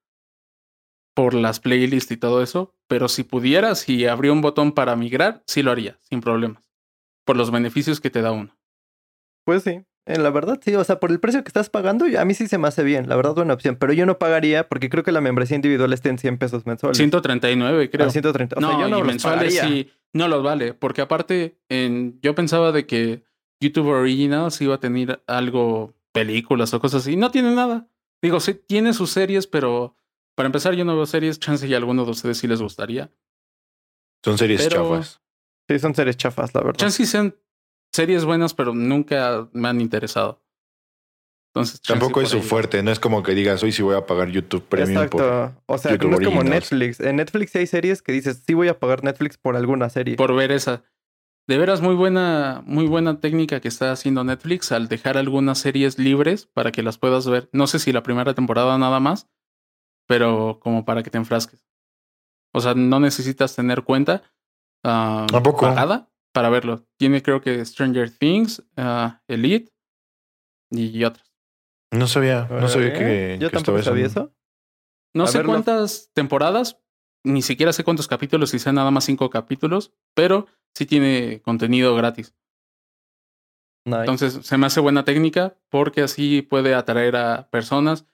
[1.15, 2.75] por las playlists y todo eso.
[2.87, 6.71] Pero si pudiera, si habría un botón para migrar, sí lo haría, sin problemas.
[7.25, 8.57] Por los beneficios que te da uno.
[9.45, 9.83] Pues sí.
[10.07, 10.75] Eh, la verdad, sí.
[10.75, 13.09] O sea, por el precio que estás pagando, a mí sí se me hace bien.
[13.09, 13.77] La verdad, buena opción.
[13.77, 16.99] Pero yo no pagaría porque creo que la membresía individual está en 100 pesos mensuales.
[16.99, 18.07] 139, creo.
[18.07, 18.57] A 130.
[18.57, 19.69] O no, sea, yo no y los mensuales pagaría.
[19.69, 23.25] sí no los vale, porque aparte en, yo pensaba de que
[23.61, 27.89] YouTube Originals iba a tener algo, películas o cosas así, no tiene nada.
[28.23, 29.97] Digo, sí tiene sus series, pero
[30.35, 33.11] para empezar yo no veo series, chance y a alguno de ustedes sí les gustaría.
[34.25, 35.21] Son series pero- chafas.
[35.69, 36.77] Sí, son series chafas, la verdad.
[36.79, 37.35] Chance y sean
[37.93, 40.43] series buenas, pero nunca me han interesado.
[41.55, 42.43] Entonces, Tampoco es por su ahí.
[42.43, 42.83] fuerte.
[42.83, 45.23] No es como que digas, hoy sí voy a pagar YouTube Premium por...
[45.23, 45.63] Exacto.
[45.67, 46.73] O sea, YouTube no es como Originals.
[46.73, 47.01] Netflix.
[47.01, 50.17] En Netflix hay series que dices, sí voy a pagar Netflix por alguna serie.
[50.17, 50.83] por ver esa.
[51.47, 55.99] De veras, muy buena, muy buena técnica que está haciendo Netflix al dejar algunas series
[55.99, 57.49] libres para que las puedas ver.
[57.53, 59.29] No sé si la primera temporada nada más,
[60.07, 61.67] pero como para que te enfrasques.
[62.53, 64.23] O sea, no necesitas tener cuenta
[64.85, 65.63] ah, ¿A poco?
[65.63, 66.87] pagada para verlo.
[66.99, 69.73] Tiene creo que Stranger Things, ah, Elite
[70.71, 71.33] y otras.
[71.93, 72.93] No sabía, no sabía ¿Eh?
[72.99, 74.21] que, Yo que tampoco sabía eso.
[74.21, 74.35] eso.
[75.15, 75.53] No A sé verlo.
[75.53, 76.81] cuántas temporadas,
[77.25, 81.95] ni siquiera sé cuántos capítulos, si sean nada más cinco capítulos, pero sí tiene contenido
[81.95, 82.35] gratis.
[83.87, 84.01] Nice.
[84.01, 88.07] Entonces se me hace buena técnica porque así puede atraer a personas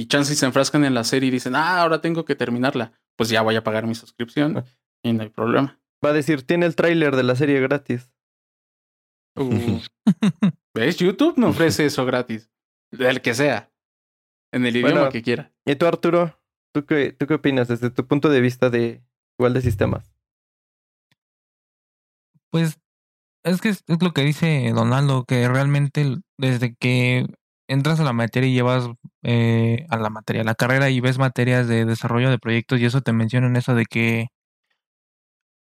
[0.00, 2.92] y chances se enfrascan en la serie y dicen, ah, ahora tengo que terminarla.
[3.16, 4.64] Pues ya voy a pagar mi suscripción
[5.02, 5.78] y no hay problema.
[6.02, 8.10] Va a decir, tiene el tráiler de la serie gratis.
[9.36, 9.78] Uh,
[10.74, 10.96] ¿Ves?
[10.96, 12.50] YouTube no ofrece eso gratis.
[12.90, 13.70] Del que sea.
[14.52, 15.10] En el idioma Bueno.
[15.10, 15.52] que quiera.
[15.66, 16.40] Y tú, Arturo,
[16.74, 19.04] ¿tú qué, ¿tú qué opinas desde tu punto de vista de
[19.38, 20.14] igual de sistemas?
[22.50, 22.80] Pues
[23.44, 27.26] es que es, es lo que dice Donaldo, que realmente desde que
[27.70, 28.88] entras a la materia y llevas
[29.22, 32.84] eh, a la materia, a la carrera y ves materias de desarrollo de proyectos y
[32.84, 34.28] eso te mencionan eso de que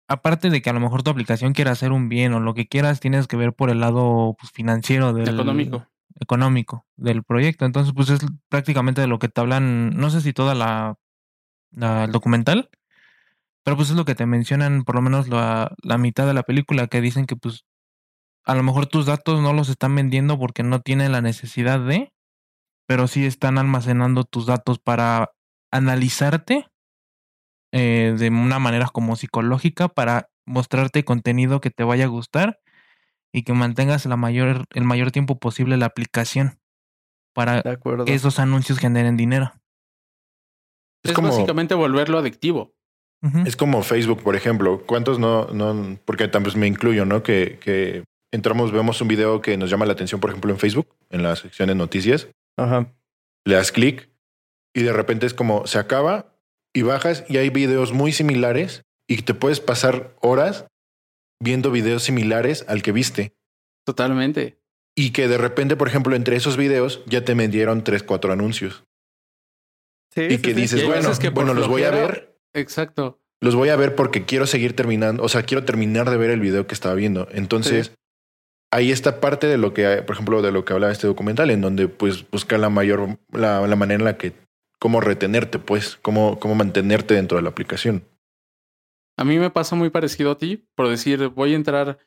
[0.07, 2.67] aparte de que a lo mejor tu aplicación quiera hacer un bien o lo que
[2.67, 5.87] quieras, tienes que ver por el lado pues, financiero del Económico.
[6.19, 7.65] económico del proyecto.
[7.65, 10.95] Entonces, pues es prácticamente de lo que te hablan, no sé si toda la,
[11.71, 12.69] la- el documental,
[13.63, 16.43] pero pues es lo que te mencionan por lo menos la, la mitad de la
[16.43, 17.65] película, que dicen que pues
[18.45, 22.11] a lo mejor tus datos no los están vendiendo porque no tienen la necesidad de,
[22.87, 25.31] pero sí están almacenando tus datos para
[25.71, 26.67] analizarte
[27.71, 32.59] eh, de una manera como psicológica para mostrarte contenido que te vaya a gustar
[33.33, 36.59] y que mantengas la mayor, el mayor tiempo posible la aplicación
[37.33, 39.53] para que esos anuncios generen dinero.
[41.03, 42.73] Es Es, como- básicamente volverlo adictivo.
[43.45, 44.83] Es como Facebook, por ejemplo.
[44.85, 47.23] ¿Cuántos no, no, porque también me incluyo, ¿no?
[47.23, 48.03] Que, que
[48.33, 51.35] entramos, vemos un video que nos llama la atención, por ejemplo, en Facebook, en la
[51.35, 52.91] sección de noticias, Ajá.
[53.45, 54.09] le das clic
[54.73, 56.35] y de repente es como se acaba
[56.73, 60.65] y bajas y hay videos muy similares y te puedes pasar horas
[61.39, 63.35] viendo videos similares al que viste.
[63.85, 64.59] Totalmente.
[64.95, 68.83] Y que de repente, por ejemplo, entre esos videos ya te vendieron tres, cuatro anuncios.
[70.11, 72.39] Sí, Y sí, que dices, bueno, que bueno, los voy a ver.
[72.53, 73.19] Exacto.
[73.41, 76.39] Los voy a ver porque quiero seguir terminando, o sea, quiero terminar de ver el
[76.39, 77.27] video que estaba viendo.
[77.31, 77.93] Entonces,
[78.73, 81.61] ahí está parte de lo que, por ejemplo, de lo que hablaba este documental, en
[81.61, 84.33] donde pues busca la mayor, la, la manera en la que,
[84.79, 88.03] cómo retenerte, pues, cómo, cómo mantenerte dentro de la aplicación.
[89.17, 91.99] A mí me pasa muy parecido a ti, por decir, voy a entrar,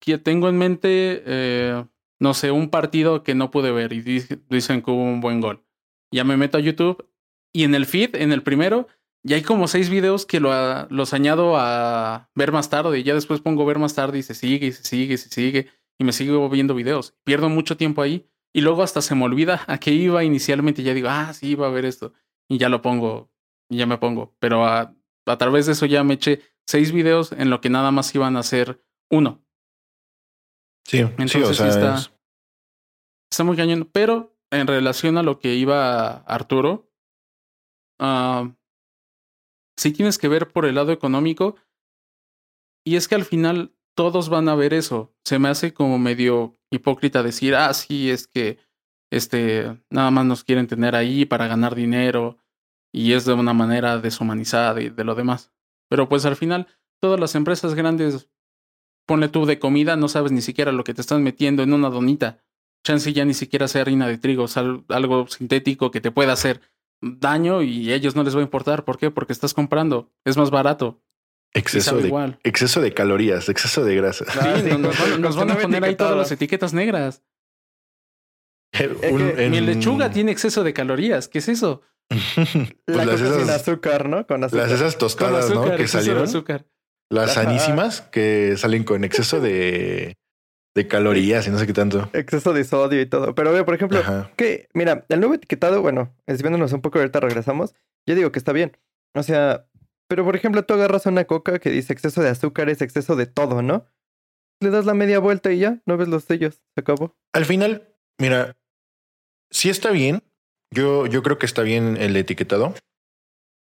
[0.00, 1.84] que tengo en mente, eh,
[2.20, 5.40] no sé, un partido que no pude ver y di- dicen que hubo un buen
[5.40, 5.64] gol.
[6.12, 7.08] Ya me meto a YouTube
[7.52, 8.86] y en el feed, en el primero,
[9.26, 13.02] ya hay como seis videos que lo, a- los añado a ver más tarde y
[13.02, 15.68] ya después pongo ver más tarde y se sigue y se sigue y se sigue
[15.98, 17.14] y me sigo viendo videos.
[17.24, 20.94] Pierdo mucho tiempo ahí y luego hasta se me olvida a qué iba inicialmente ya
[20.94, 22.12] digo, ah, sí, iba a ver esto
[22.48, 23.30] y ya lo pongo
[23.68, 24.34] y ya me pongo.
[24.38, 24.94] Pero a
[25.38, 28.42] través de eso ya me eché seis videos en lo que nada más iban a
[28.42, 29.44] ser uno.
[30.86, 32.10] Sí, sí, Entonces o sí sea, está, es-
[33.30, 33.88] está muy cañón.
[33.92, 36.90] Pero en relación a lo que iba Arturo,
[37.98, 38.50] ah,
[39.76, 41.56] sí tienes que ver por el lado económico.
[42.86, 45.12] Y es que al final todos van a ver eso.
[45.24, 48.58] Se me hace como medio hipócrita decir, ah, sí, es que
[49.12, 52.38] este nada más nos quieren tener ahí para ganar dinero
[52.92, 55.52] y es de una manera deshumanizada y de lo demás.
[55.88, 56.66] Pero pues al final,
[57.00, 58.28] todas las empresas grandes,
[59.06, 61.90] ponle tú de comida, no sabes ni siquiera lo que te están metiendo en una
[61.90, 62.42] donita.
[62.86, 66.60] Chance ya ni siquiera sea harina de trigo, sal- algo sintético que te pueda hacer
[67.00, 68.84] daño y a ellos no les va a importar.
[68.84, 69.10] ¿Por qué?
[69.10, 71.00] Porque estás comprando, es más barato.
[71.54, 72.38] Exceso de, igual.
[72.42, 74.24] exceso de calorías, exceso de grasa.
[74.40, 77.22] Ah, Sí, sí, nos, van, nos con van a poner ahí todas las etiquetas negras.
[79.10, 81.28] Un- que en- Mi lechuga tiene exceso de calorías.
[81.28, 81.82] ¿Qué es eso?
[82.34, 84.26] Pues La las coca sin esas, azúcar, ¿no?
[84.26, 84.68] Con azúcar.
[84.68, 85.76] las esas tostadas, azúcar, ¿no?
[85.76, 86.24] Que salieron.
[86.24, 86.66] azúcar.
[87.10, 87.44] Las Ajá.
[87.44, 90.16] sanísimas que salen con exceso de,
[90.74, 92.10] de calorías y no sé qué tanto.
[92.12, 93.34] Exceso de sodio y todo.
[93.34, 94.30] Pero ve, por ejemplo, Ajá.
[94.36, 97.74] que, mira, el nuevo etiquetado, bueno, desviándonos un poco, ahorita regresamos.
[98.06, 98.76] Yo digo que está bien.
[99.14, 99.66] O sea,
[100.08, 103.62] pero por ejemplo, tú agarras una coca que dice exceso de azúcares, exceso de todo,
[103.62, 103.86] ¿no?
[104.60, 107.16] Le das la media vuelta y ya, no ves los sellos, se acabó.
[107.32, 108.56] Al final, mira,
[109.50, 110.22] sí está bien.
[110.72, 112.74] Yo, yo creo que está bien el etiquetado.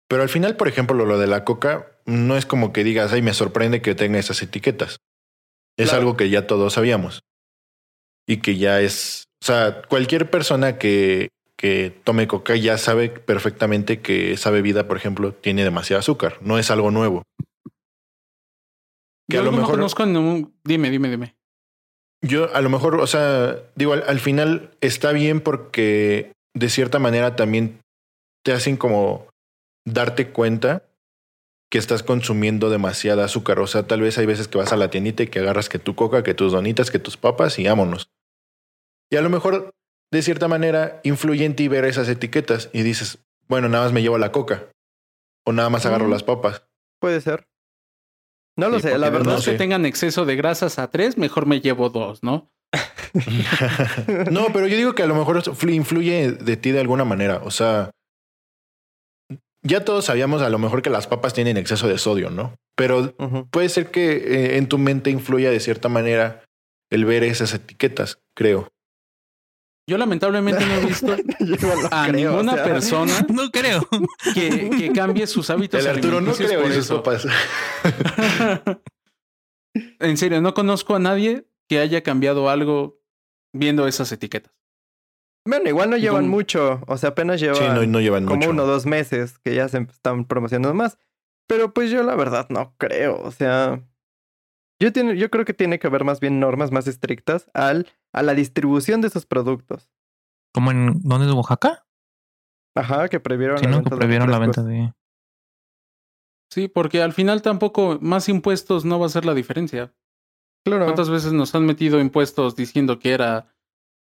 [0.10, 3.12] Pero al final, por ejemplo, lo, lo de la coca, no es como que digas,
[3.12, 4.98] ay, me sorprende que tenga esas etiquetas.
[5.78, 6.00] Es Claro.
[6.00, 7.22] algo que ya todos sabíamos.
[8.28, 14.00] Y que ya es, o sea, cualquier persona que, que tome coca ya sabe perfectamente
[14.02, 16.38] que esa bebida, por ejemplo, tiene demasiado azúcar.
[16.42, 17.24] No es algo nuevo.
[19.30, 20.56] Que Yo a lo no mejor- conozco en un...
[20.64, 21.36] Dime, dime, dime.
[22.22, 27.00] Yo a lo mejor, o sea, digo, al, al final está bien porque de cierta
[27.00, 27.80] manera también
[28.44, 29.28] te hacen como
[29.86, 30.84] darte cuenta
[31.70, 33.60] que estás consumiendo demasiada azúcar.
[33.60, 35.80] O sea, tal vez hay veces que vas a la tiendita y que agarras que
[35.80, 38.10] tu coca, que tus donitas, que tus papas y vámonos.
[39.12, 39.72] Y a lo mejor,
[40.12, 44.02] de cierta manera, influye en ti ver esas etiquetas y dices, bueno, nada más me
[44.02, 44.66] llevo la coca.
[45.46, 46.12] O nada más agarro Mm.
[46.12, 46.64] las papas.
[47.00, 47.48] Puede ser.
[48.58, 49.34] No lo Sí, sé, la verdad.
[49.34, 49.52] no sé.
[49.52, 52.50] que tengan exceso de grasas a tres, mejor me llevo dos, ¿no?
[54.32, 57.42] no, pero yo digo que a lo mejor influye de ti de alguna manera.
[57.44, 57.92] O sea,
[59.62, 62.56] ya todos sabíamos a lo mejor que las papas tienen exceso de sodio, ¿no?
[62.76, 63.14] Pero
[63.52, 66.44] puede ser que eh, en tu mente influya de cierta manera
[66.92, 68.70] el ver esas etiquetas, creo.
[69.90, 71.14] Yo lamentablemente no he visto
[71.92, 73.88] a creo, ninguna o sea, persona No creo.
[74.34, 77.04] que, que cambie sus hábitos El Arturo no alimenticios creo por en sus eso.
[77.04, 77.28] papas.
[80.00, 83.00] en serio, no conozco a nadie que haya cambiado algo
[83.54, 84.54] viendo esas etiquetas.
[85.46, 86.82] Bueno, igual no llevan mucho.
[86.88, 88.50] O sea, apenas llevan Sí, no, no llevan como mucho.
[88.50, 90.98] uno o dos meses que ya se están promocionando más.
[91.48, 93.18] Pero pues yo la verdad no creo.
[93.22, 93.82] O sea,
[94.80, 98.24] yo, tiene, yo creo que tiene que haber más bien normas más estrictas al, a
[98.24, 99.90] la distribución de esos productos.
[100.54, 101.86] ¿Como en dónde es Oaxaca?
[102.76, 104.94] Ajá, que previeron Sí, la no, venta que de prohibieron la venta de.
[106.52, 109.94] Sí, porque al final tampoco más impuestos no va a ser la diferencia.
[110.66, 110.86] Claro.
[110.86, 113.54] ¿Cuántas veces nos han metido impuestos diciendo que era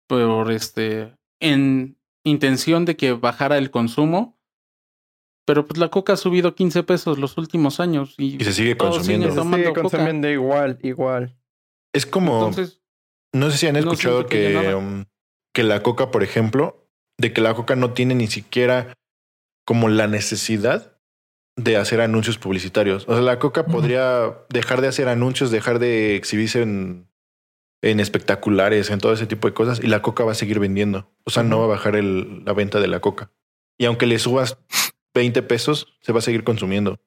[0.08, 4.35] por este en intención de que bajara el consumo?
[5.46, 8.76] Pero pues la coca ha subido 15 pesos los últimos años y, Y se sigue
[8.78, 9.30] consumiendo.
[9.30, 9.82] Se tomando sigue coca.
[9.82, 11.36] consumiendo igual, igual.
[11.94, 12.82] Es como, Entonces,
[13.34, 15.06] no sé si han escuchado que um,
[15.54, 18.94] que la coca, por ejemplo, de que la coca no tiene ni siquiera
[19.66, 20.98] como la necesidad
[21.58, 23.06] de hacer anuncios publicitarios.
[23.08, 27.08] O sea, la coca podría dejar de hacer anuncios, dejar de exhibirse en,
[27.82, 31.10] en espectaculares, en todo ese tipo de cosas, y la coca va a seguir vendiendo.
[31.24, 33.32] O sea, no va a bajar el- la venta de la coca.
[33.80, 34.58] Y aunque le subas
[35.16, 37.00] 20 pesos, se va a seguir consumiendo.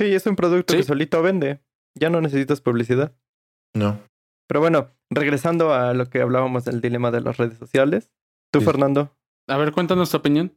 [0.00, 0.78] Sí, es un producto Sí.
[0.78, 1.60] que solito vende.
[1.94, 3.16] Ya no necesitas publicidad.
[3.74, 4.00] No.
[4.48, 8.10] Pero bueno, regresando a lo que hablábamos del dilema de las redes sociales.
[8.50, 8.66] Tú, Sí.
[8.66, 9.14] Fernando.
[9.46, 10.56] a ver, cuéntanos tu opinión.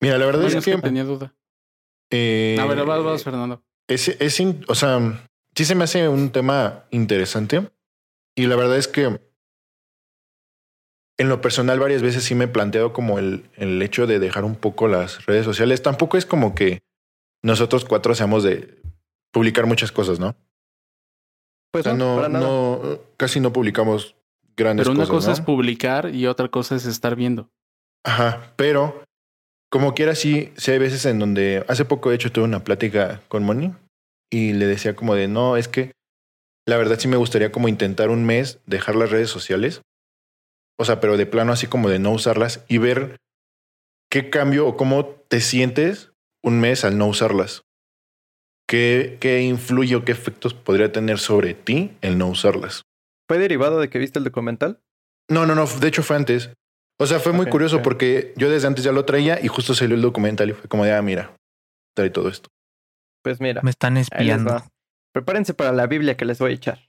[0.00, 0.76] Mira, la verdad Bueno, es que...
[0.78, 1.34] tenía duda.
[2.12, 3.62] eh, A ver, vas, vas, Fernando.
[3.88, 7.70] Es, es o sea, sí se me hace un tema interesante.
[8.36, 9.20] Y la verdad es que
[11.18, 14.44] en lo personal varias veces sí me he planteado como el, el hecho de dejar
[14.44, 15.82] un poco las redes sociales.
[15.82, 16.80] Tampoco es como que
[17.42, 18.78] nosotros cuatro seamos de
[19.32, 20.34] publicar muchas cosas, ¿no?
[21.72, 24.16] Pues O sea, no, no, casi no publicamos
[24.56, 25.14] grandes Pero una cosas.
[25.14, 25.34] cosa ¿no?
[25.34, 27.50] es publicar y otra cosa es estar viendo.
[28.04, 29.02] Ajá, pero
[29.70, 33.20] como quiera, sí, sí hay veces en donde hace poco, de hecho, tuve una plática
[33.28, 33.72] con Moni
[34.30, 35.92] y le decía como de no, es que
[36.66, 39.82] la verdad sí me gustaría como intentar un mes dejar las redes sociales.
[40.78, 43.16] O sea, pero de plano así como de no usarlas y ver
[44.10, 46.12] qué cambio o cómo te sientes
[46.42, 47.62] un mes al no usarlas.
[48.68, 52.82] ¿Qué, ¿Qué influye o qué efectos podría tener sobre ti el no usarlas?
[53.28, 54.80] ¿Fue derivado de que viste el documental?
[55.28, 55.66] No, no, no.
[55.66, 56.50] De hecho, fue antes.
[56.98, 59.96] O sea, fue muy curioso porque yo desde antes ya lo traía y justo salió
[59.96, 61.36] el documental y fue como de, ah, mira,
[61.94, 62.48] trae todo esto.
[63.22, 64.64] Pues mira, Me están espiando.
[65.12, 66.85] Prepárense para la Biblia que les voy a echar.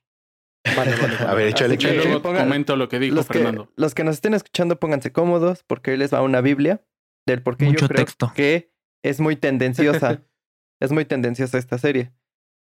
[0.75, 1.17] Vale, vale, vale.
[1.31, 2.03] A ver, échale, que échale.
[2.05, 3.71] luego pongan- comento lo que dijo los, que, Fernando.
[3.75, 6.81] los que nos estén escuchando, pónganse cómodos porque hoy les va una Biblia
[7.25, 8.31] del por qué Mucho yo creo texto.
[8.35, 8.71] que
[9.03, 10.21] es muy tendenciosa.
[10.81, 12.13] es muy tendenciosa esta serie.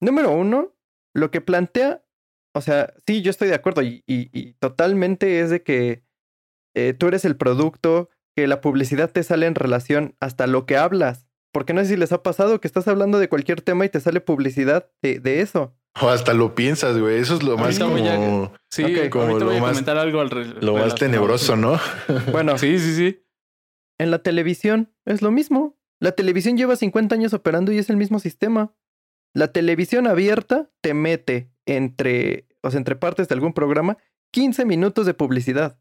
[0.01, 0.75] Número uno,
[1.15, 2.05] lo que plantea,
[2.55, 6.05] o sea, sí, yo estoy de acuerdo y, y- y totalmente es de que
[6.75, 10.77] eh, tú eres el producto, que la publicidad te sale en relación hasta lo que
[10.77, 11.27] hablas.
[11.53, 14.01] Porque no sé si les ha pasado que estás hablando de cualquier tema y te
[14.01, 15.77] sale publicidad de, de eso.
[16.03, 17.19] O hasta lo piensas, güey.
[17.19, 19.71] Eso es lo más Ahorita voy a- como, Sí, Ok, como lo voy a más-
[19.73, 20.97] comentar algo al re- lo más relacionado.
[20.97, 21.79] tenebroso, ¿no?
[22.33, 23.25] Bueno, Sí, sí, sí.
[23.99, 25.77] en la televisión es lo mismo.
[26.01, 28.75] La televisión lleva 50 años operando y es el mismo sistema.
[29.35, 33.99] La televisión abierta te mete entre, o sea, entre partes de algún programa
[34.33, 35.81] 15 minutos de publicidad.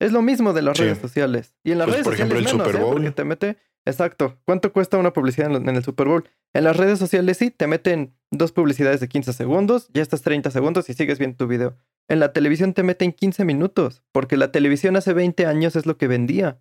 [0.00, 0.84] Es lo mismo de las Sí.
[0.84, 1.54] redes sociales.
[1.62, 2.84] Y en las Pues, redes por ejemplo, sociales el menos, Super ¿eh?
[2.84, 2.94] Bowl.
[2.96, 4.38] Porque te mete, exacto.
[4.44, 6.28] ¿Cuánto cuesta una publicidad en, el Super Bowl?
[6.52, 10.50] En las redes sociales sí, te meten dos publicidades de 15 segundos, ya estás 30
[10.50, 11.76] segundos y sigues viendo tu video.
[12.08, 15.96] En la televisión te meten 15 minutos, porque la televisión hace 20 años es lo
[15.96, 16.60] que vendía.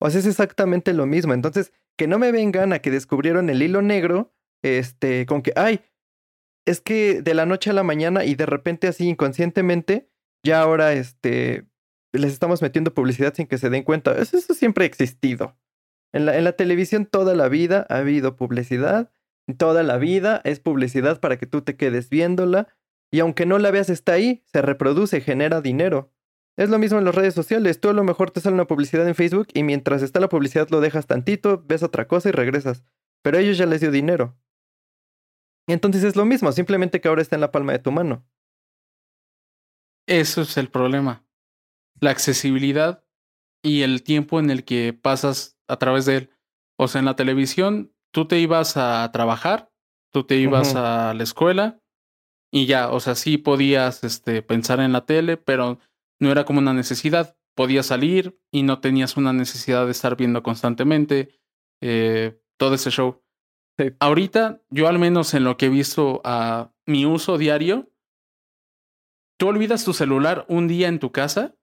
[0.00, 1.34] O sea, es exactamente lo mismo.
[1.34, 5.82] Entonces, que no me vengan a que descubrieron el hilo negro, este, con que, ay,
[6.66, 10.10] es que de la noche a la mañana y de repente así inconscientemente,
[10.42, 11.66] ya ahora, este,
[12.12, 14.16] les estamos metiendo publicidad sin que se den cuenta.
[14.16, 15.56] Eso siempre ha existido.
[16.12, 19.12] En la, en la televisión toda la vida ha habido publicidad.
[19.58, 22.68] Toda la vida es publicidad para que tú te quedes viéndola.
[23.12, 26.12] Y aunque no la veas, está ahí, se reproduce, genera dinero.
[26.56, 27.80] Es lo mismo en las redes sociales.
[27.80, 30.68] Tú a lo mejor te sale una publicidad en Facebook y mientras está la publicidad
[30.70, 32.84] lo dejas tantito, ves otra cosa y regresas.
[33.22, 34.38] Pero a ellos ya les dio dinero.
[35.66, 38.26] Entonces es lo mismo, simplemente que ahora está en la palma de tu mano.
[40.06, 41.24] Eso es el problema.
[42.00, 43.04] La accesibilidad
[43.62, 46.30] y el tiempo en el que pasas a través de él.
[46.78, 49.70] O sea, en la televisión, tú te ibas a trabajar,
[50.12, 51.80] tú te ibas a la escuela
[52.52, 55.78] y ya, o sea, sí podías este, pensar en la tele, pero
[56.18, 57.36] no era como una necesidad.
[57.54, 61.30] Podías salir y no tenías una necesidad de estar viendo constantemente
[61.80, 63.22] eh, todo ese show.
[63.78, 63.92] Sí.
[64.00, 67.90] Ahorita, yo al menos en lo que he visto a mi uso diario,
[69.38, 71.54] tú olvidas tu celular un día en tu casa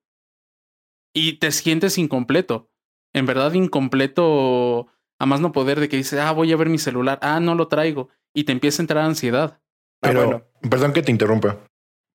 [1.13, 2.70] y te sientes incompleto.
[3.13, 4.88] En verdad, incompleto
[5.20, 7.56] a más no poder de que dices, ah, voy a ver mi celular, ah, no
[7.56, 8.10] lo traigo.
[8.34, 9.60] Y te empieza a entrar ansiedad.
[10.02, 10.43] Ah, Pero, bueno.
[10.70, 11.58] perdón que te interrumpa.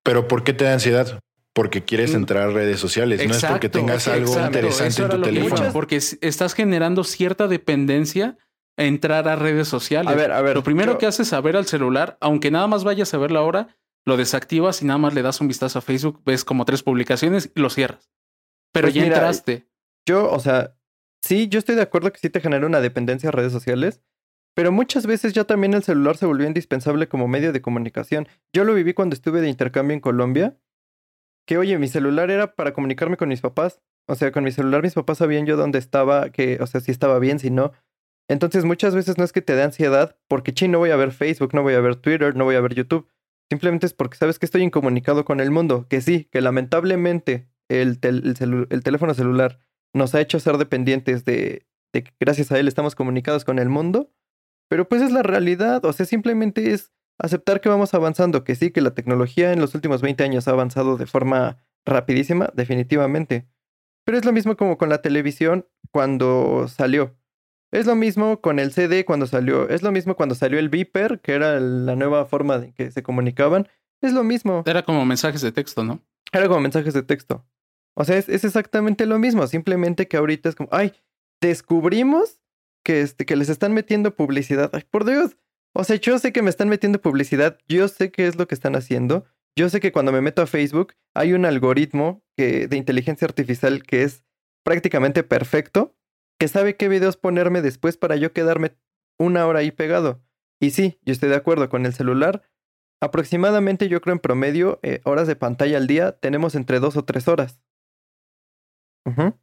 [0.05, 1.21] Pero ¿por qué te da ansiedad?
[1.53, 2.17] Porque quieres Mm.
[2.17, 3.27] entrar a redes sociales.
[3.27, 4.59] no es porque tengas algo exacto.
[4.59, 5.73] interesante en tu teléfono.
[5.73, 8.39] Porque s- estás generando cierta dependencia
[8.79, 10.11] a entrar a redes sociales.
[10.13, 10.55] A ver, a ver.
[10.55, 13.31] lo primero yo- que haces es saber al celular, aunque nada más vayas a ver
[13.33, 13.77] la hora,
[14.07, 17.51] lo desactivas y nada más le das un vistazo a Facebook, ves como tres publicaciones
[17.55, 18.11] y lo cierras.
[18.73, 19.69] Pero Pues ya mira, entraste.
[20.09, 20.75] Yo, o sea,
[21.23, 24.03] sí, yo estoy de acuerdo que sí te genera una dependencia a redes sociales,
[24.55, 28.29] pero muchas veces ya también el celular se volvió indispensable como medio de comunicación.
[28.53, 30.59] Yo lo viví cuando estuve de intercambio en Colombia,
[31.47, 33.81] que oye, mi celular era para comunicarme con mis papás.
[34.09, 36.91] O sea, con mi celular mis papás sabían yo dónde estaba, que, o sea, si
[36.91, 37.73] estaba bien, si no.
[38.29, 41.13] Entonces muchas veces no es que te dé ansiedad, porque chi, no voy a ver
[41.13, 43.09] Facebook, no voy a ver Twitter, no voy a ver YouTube.
[43.51, 48.01] Simplemente es porque sabes que estoy incomunicado con el mundo, que sí, que lamentablemente el,
[48.01, 49.59] tel- el teléfono celular
[49.95, 53.69] nos ha hecho ser dependientes de, de que gracias a él estamos comunicados con el
[53.69, 54.13] mundo,
[54.69, 58.71] pero pues es la realidad, o sea, simplemente es aceptar que vamos avanzando, que sí,
[58.71, 63.47] que la tecnología en los últimos 20 años ha avanzado de forma rapidísima, definitivamente.
[64.05, 67.17] Pero es lo mismo como con la televisión cuando salió.
[67.71, 69.69] Es lo mismo con el CD cuando salió.
[69.69, 73.03] Es lo mismo cuando salió el Viper, que era la nueva forma de que se
[73.03, 73.69] comunicaban.
[74.03, 74.63] Es lo mismo.
[74.67, 76.03] Era como mensajes de texto, ¿no?
[76.33, 77.47] Era como mensajes de texto.
[77.95, 79.47] O sea, es, es exactamente lo mismo.
[79.47, 80.93] Simplemente que ahorita es como, ay,
[81.41, 82.41] descubrimos
[82.85, 84.71] que, este, que les están metiendo publicidad.
[84.73, 85.37] Ay, por Dios.
[85.75, 87.59] O sea, yo sé que me están metiendo publicidad.
[87.69, 89.25] Yo sé qué es lo que están haciendo.
[89.57, 93.83] Yo sé que cuando me meto a Facebook hay un algoritmo que, de inteligencia artificial
[93.83, 94.25] que es
[94.65, 95.95] prácticamente perfecto,
[96.39, 98.75] que sabe qué videos ponerme después para yo quedarme
[99.19, 100.23] una hora ahí pegado.
[100.61, 102.43] Y sí, yo estoy de acuerdo con el celular.
[103.01, 107.05] Aproximadamente, yo creo en promedio, eh, horas de pantalla al día tenemos entre dos o
[107.05, 107.61] tres horas.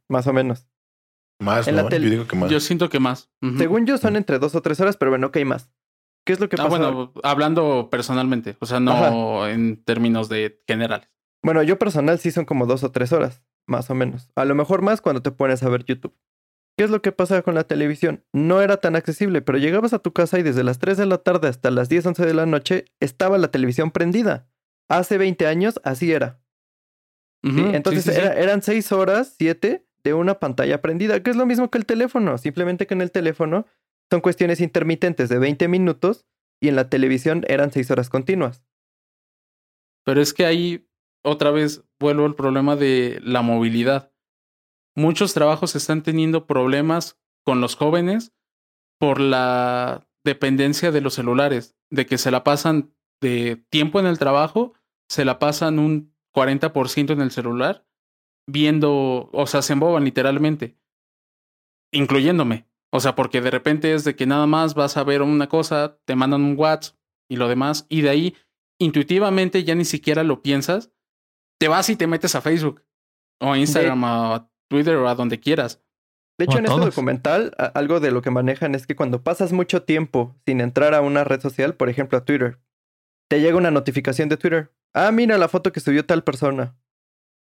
[0.08, 0.66] Más o menos.
[1.40, 1.88] Más, En la ¿no?
[1.88, 2.50] tele- Yo digo que más.
[2.50, 3.30] Yo siento que más.
[3.56, 5.70] Según yo son entre dos o tres horas, pero bueno, ok, más.
[6.26, 6.68] ¿Qué es lo que Ah, pasa?
[6.68, 11.08] bueno, hablando personalmente, o sea, no en términos de generales.
[11.42, 14.30] Bueno, yo personal sí son como dos o tres horas, más o menos.
[14.36, 16.14] A lo mejor más cuando te pones a ver YouTube.
[16.76, 18.24] ¿Qué es lo que pasa con la televisión?
[18.32, 21.18] No era tan accesible, pero llegabas a tu casa y desde las 3 de la
[21.18, 24.46] tarde hasta las 10, 11 de la noche estaba la televisión prendida.
[24.88, 26.39] Hace 20 años así era.
[27.42, 28.16] Entonces sí, sí.
[28.16, 31.86] era- eran 6 horas, 7 de una pantalla prendida, que es lo mismo que el
[31.86, 32.36] teléfono.
[32.38, 33.66] Simplemente que en el teléfono
[34.10, 36.26] son cuestiones intermitentes de 20 minutos
[36.62, 38.62] y en la televisión eran 6 horas continuas.
[40.04, 40.88] Pero es que ahí
[41.24, 44.12] otra vez vuelvo al problema de la movilidad.
[44.96, 48.32] Muchos trabajos están teniendo problemas con los jóvenes
[48.98, 54.18] por la dependencia de los celulares, de que se la pasan de tiempo en el
[54.18, 54.74] trabajo,
[55.08, 57.86] se la pasan un 40% en el celular,
[58.46, 60.76] viendo, o sea, se emboban literalmente,
[61.92, 62.66] incluyéndome.
[62.92, 65.98] O sea, porque de repente es de que nada más vas a ver una cosa,
[66.04, 66.96] te mandan un WhatsApp
[67.28, 68.36] y lo demás, y de ahí
[68.80, 70.90] intuitivamente ya ni siquiera lo piensas,
[71.60, 72.82] te vas y te metes a Facebook
[73.40, 75.82] o a Instagram, a Twitter o a donde quieras.
[76.38, 79.52] De hecho, O en este documental, algo de lo que manejan es que cuando pasas
[79.52, 82.58] mucho tiempo sin entrar a una red social, por ejemplo a Twitter,
[83.28, 84.72] te llega una notificación de Twitter.
[84.94, 86.76] Ah, mira la foto que subió tal persona.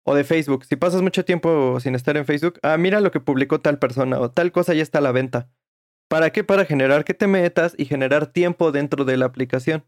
[0.04, 0.64] O de Facebook.
[0.64, 4.18] Si pasas mucho tiempo sin estar en Facebook, ah, mira lo que publicó tal persona
[4.20, 5.50] o tal cosa ya está a la venta.
[6.08, 6.44] ¿Para qué?
[6.44, 9.84] Para generar que te metas y generar tiempo dentro de la aplicación.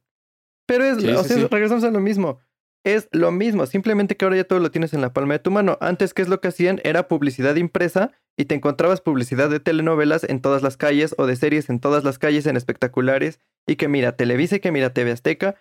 [0.66, 1.46] Pero es, Sí, o sí, sea, sí.
[1.50, 2.38] regresamos a lo mismo.
[2.84, 5.50] Es lo mismo, simplemente que ahora ya todo lo tienes en la palma de tu
[5.50, 5.76] mano.
[5.82, 6.80] Antes, ¿qué es lo que hacían?
[6.82, 11.36] Era publicidad impresa y te encontrabas publicidad de telenovelas en todas las calles o de
[11.36, 15.12] series en todas las calles en espectaculares y que mira Televisa y que mira TV
[15.12, 15.56] Azteca.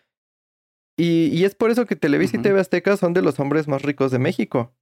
[1.00, 2.42] Y, y es por eso que Televisa y.
[2.42, 4.74] TV Azteca son de los hombres más ricos de México.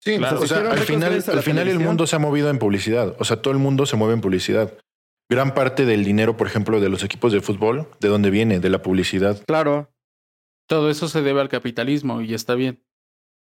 [0.00, 0.40] Sí, Claro.
[0.40, 0.78] o sea, Hicieron al
[1.40, 3.16] final, al el mundo se ha movido en publicidad.
[3.18, 4.76] O sea, todo el mundo se mueve en publicidad.
[5.30, 8.60] Gran parte del dinero, por ejemplo, de los equipos de fútbol, ¿de dónde viene?
[8.60, 9.42] De la publicidad.
[9.46, 9.90] Claro.
[10.68, 12.82] Todo eso se debe al capitalismo y está bien.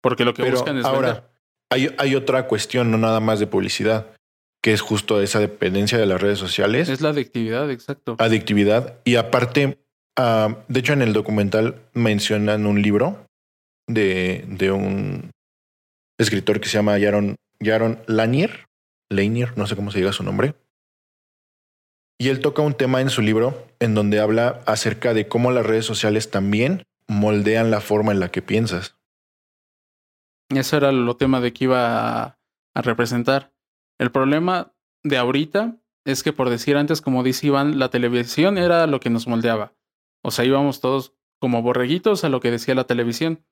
[0.03, 0.95] Porque lo que Pero buscan es vender.
[0.97, 1.31] ahora,
[1.71, 4.07] hay, hay otra cuestión, no nada más de publicidad,
[4.63, 8.17] que es justo esa dependencia de las redes sociales, Es la adictividad, exacto.
[8.19, 8.99] adictividad.
[9.05, 9.79] Y aparte,
[10.17, 13.27] ah, de hecho, en el documental mencionan un libro
[13.87, 15.31] de, de un
[16.19, 18.67] escritor que se llama Jaron, Jaron Lanier,
[19.11, 20.55] Lanier, no sé cómo se diga su nombre.
[22.19, 25.67] Y él toca un tema en su libro en donde habla acerca de cómo las
[25.67, 28.97] redes sociales también moldean la forma en la que piensas.
[30.49, 32.39] Eso era lo tema de que iba a,
[32.75, 33.53] a representar.
[33.99, 38.87] El problema de ahorita es que, por decir antes, como dice Iván, la televisión era
[38.87, 39.76] lo que nos moldeaba.
[40.27, 43.47] O sea, íbamos todos como borreguitos a lo que decía la televisión.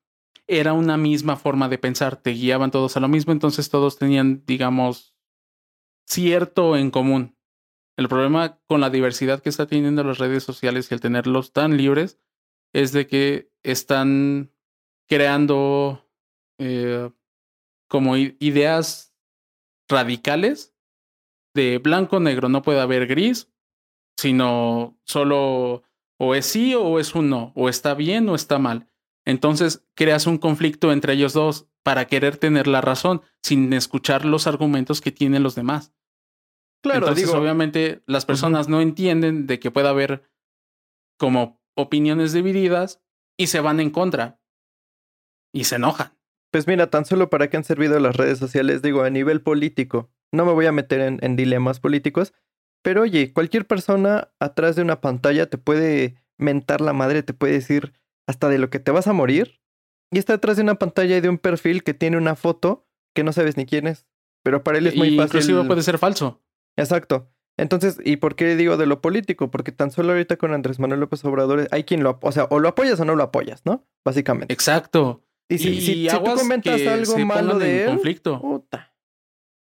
[0.45, 4.43] Era una misma forma de pensar, te guiaban todos a lo mismo, entonces todos tenían,
[4.45, 5.15] digamos,
[6.05, 7.37] cierto en común.
[7.95, 11.77] El problema con la diversidad que está teniendo las redes sociales y el tenerlos tan
[11.77, 12.19] libres
[12.73, 14.51] es de que están
[15.07, 16.05] creando
[16.59, 17.09] eh,
[17.87, 19.15] como ideas
[19.87, 20.75] radicales
[21.53, 23.49] de blanco negro no puede haber gris
[24.17, 25.83] sino solo
[26.17, 28.87] o es sí o es un no o está bien o está mal
[29.25, 34.47] entonces creas un conflicto entre ellos dos para querer tener la razón sin escuchar los
[34.47, 35.95] argumentos que tienen los demás
[36.85, 40.29] Claro, entonces, digo, obviamente, las personas no entienden de que pueda haber
[41.17, 43.01] como opiniones divididas
[43.39, 44.39] y se van en contra
[45.51, 46.15] y se enojan.
[46.51, 50.11] Pues mira, tan solo para qué han servido las redes sociales, digo, a nivel político.
[50.31, 52.33] No me voy a meter en, en dilemas políticos,
[52.85, 57.53] pero oye, cualquier persona atrás de una pantalla te puede mentar la madre, te puede
[57.53, 57.93] decir
[58.27, 59.59] hasta de lo que te vas a morir.
[60.11, 63.23] Y está atrás de una pantalla y de un perfil que tiene una foto que
[63.23, 64.05] no sabes ni quién es.
[64.43, 65.39] Pero para él es muy Y fácil.
[65.39, 66.43] inclusive puede ser falso.
[66.77, 67.31] Exacto.
[67.57, 69.49] Entonces, ¿y por qué digo de lo político?
[69.49, 72.59] Porque tan solo ahorita con Andrés Manuel López Obrador hay quien lo, o sea, o
[72.59, 73.87] lo apoyas o no lo apoyas, ¿no?
[74.05, 74.53] Básicamente.
[74.53, 75.23] Exacto.
[75.49, 78.39] Y si, y si- si tú comentas algo malo de en él, conflicto.
[78.41, 78.93] puta.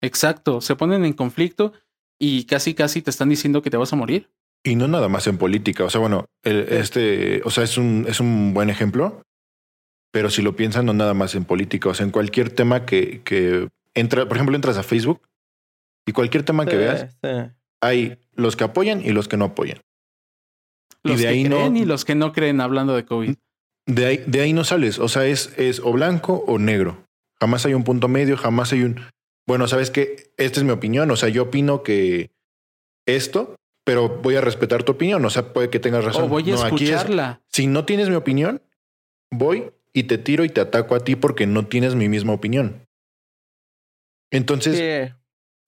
[0.03, 0.61] Exacto.
[0.61, 1.73] Se ponen en conflicto
[2.19, 4.31] y casi casi te están diciendo que te vas a morir.
[4.65, 5.85] Y no nada más en política.
[5.85, 9.23] O sea, bueno, el- este, o sea, es un, es un buen ejemplo.
[10.13, 11.89] Pero si lo piensan, no nada más en política.
[11.91, 15.21] O sea, en cualquier tema que, que entra, por ejemplo, entras a Facebook
[16.07, 17.31] y cualquier tema que veas, sí.
[17.83, 19.79] hay los que apoyan y los que no apoyan.
[21.05, 23.35] Y Los de que ahí no- creen y los que no creen hablando de COVID.
[23.87, 24.99] De ahí, de ahí no sales.
[24.99, 27.05] O sea, es, es o blanco o negro.
[27.39, 29.01] Jamás hay un punto medio, jamás hay un.
[29.47, 31.11] Bueno, sabes que esta es mi opinión.
[31.11, 32.31] O sea, yo opino que
[33.07, 35.25] esto, pero voy a respetar tu opinión.
[35.25, 36.25] O sea, puede que tengas razón.
[36.25, 37.43] O voy a No, aquí es- escucharla.
[37.53, 38.61] si no tienes mi opinión,
[39.33, 42.87] voy y te tiro y te ataco a ti porque no tienes mi misma opinión.
[44.33, 45.15] Entonces, Sí.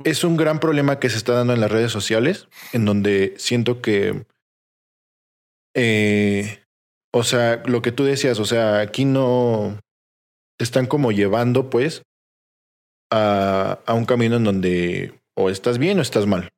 [0.04, 3.80] es un gran problema que se está dando en las redes sociales, en donde siento
[3.80, 4.24] que,
[5.74, 6.58] eh,
[7.12, 9.78] o sea, lo que tú decías, o sea, aquí no
[10.58, 12.02] te están como llevando, pues,
[13.11, 16.48] a, a un camino en donde o estás bien o estás mal.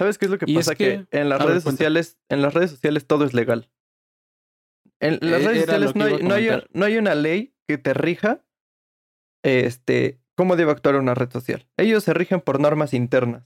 [0.00, 0.74] ¿Sabes qué es lo que Y es pasa?
[0.74, 3.70] Que, que- en las ver, redes sociales, en las redes sociales todo es legal.
[5.00, 6.04] En las Eh, redes sociales no
[6.34, 8.44] hay, no hay una ley que te rija
[9.44, 11.66] este, cómo debe actuar una red social.
[11.76, 13.44] Ellos se rigen por normas internas.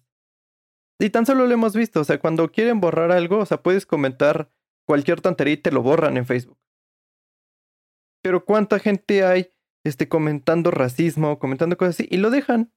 [1.01, 2.01] Y tan solo lo hemos visto.
[2.01, 4.51] O sea, cuando quieren borrar algo, o sea, puedes comentar
[4.87, 6.59] cualquier tontería y te lo borran en Facebook.
[8.23, 9.53] Pero ¿cuánta gente hay
[9.85, 12.09] este, comentando racismo, comentando cosas así?
[12.11, 12.73] Y lo dejan.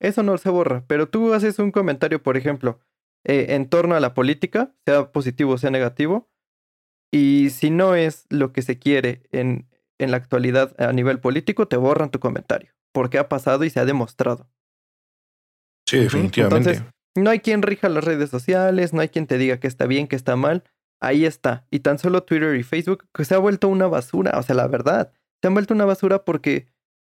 [0.00, 0.84] Eso no se borra.
[0.86, 2.80] Pero tú haces un comentario, por ejemplo,
[3.24, 6.28] eh, en torno a la política, sea positivo o sea negativo,
[7.12, 9.68] y si no es lo que se quiere en,
[9.98, 13.80] en la actualidad a nivel político, te borran tu comentario, porque ha pasado y se
[13.80, 14.48] ha demostrado.
[15.88, 16.70] Sí, definitivamente.
[16.70, 19.86] Entonces, No hay quien rija las redes sociales, no hay quien te diga que está
[19.86, 20.64] bien, que está mal.
[21.00, 21.66] Ahí está.
[21.70, 24.38] Y tan solo Twitter y Facebook, que se ha vuelto una basura.
[24.38, 25.12] O sea, la verdad,
[25.46, 26.66] se han vuelto una basura porque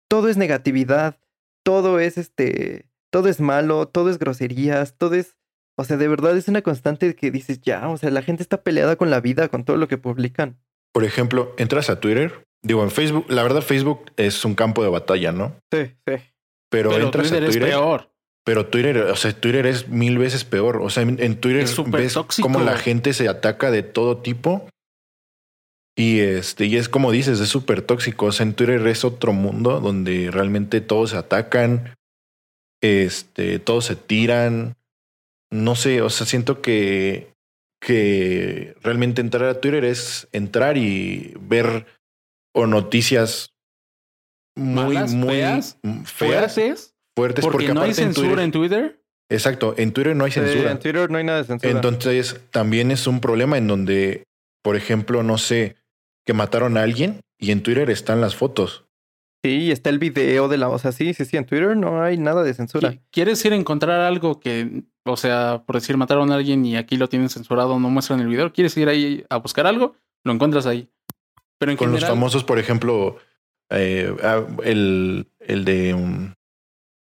[0.10, 1.20] todo es negatividad,
[1.64, 5.38] todo es este, todo es malo, todo es groserías, todo es,
[5.78, 8.64] o sea, de verdad es una constante que dices, ya, o sea, la gente está
[8.64, 10.58] peleada con la vida, con todo lo que publican.
[10.94, 14.90] Por ejemplo, entras a Twitter, digo en Facebook, la verdad Facebook es un campo de
[14.90, 15.56] batalla, ¿no?
[15.72, 16.16] Sí, sí.
[16.72, 18.10] Pero, Pero entras Twitter a es Twitter, peor.
[18.44, 20.82] pero Twitter, o sea, Twitter es mil veces peor.
[20.82, 22.48] O sea, en, en Twitter Es ves tóxico.
[22.48, 24.68] cómo la gente se ataca de todo tipo.
[25.96, 28.28] Y este, y es como dices, es súper tóxico.
[28.28, 31.96] O sea, en Twitter es otro mundo donde realmente todos se atacan,
[32.82, 34.76] este, todos se tiran.
[35.52, 37.32] No sé, o sea, siento que,
[37.80, 41.86] que realmente entrar a Twitter es entrar y ver
[42.56, 43.54] o noticias
[44.58, 46.94] muy, Malas, muy feas, feas, Fuertes.
[47.16, 49.00] fuertes, Porque, no hay aparte en censura Twitter- en Twitter.
[49.30, 50.72] Exacto, en Twitter no hay Sí, censura.
[50.72, 51.72] en Twitter no hay nada de censura.
[51.72, 54.24] Entonces, también es un problema en donde,
[54.64, 55.76] por ejemplo, no sé,
[56.26, 58.86] que mataron a alguien y en Twitter están las fotos.
[59.44, 62.18] sí, está el video de la, o sea, sí, sí, sí, en Twitter no hay
[62.18, 62.94] nada de censura.
[62.94, 66.78] Qui- ¿Quieres ir a encontrar algo que, o sea, por decir mataron a alguien y
[66.78, 68.54] aquí lo tienen censurado, no muestran el video?
[68.54, 69.96] ¿Quieres ir ahí a buscar algo?
[70.24, 70.88] Lo encuentras ahí.
[71.60, 73.18] Pero en Con los famosos, por ejemplo,
[73.70, 76.34] eh, ah, el, el de um,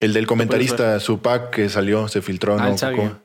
[0.01, 3.22] el del comentarista Supac que salió, se filtró, Ah, ¿no?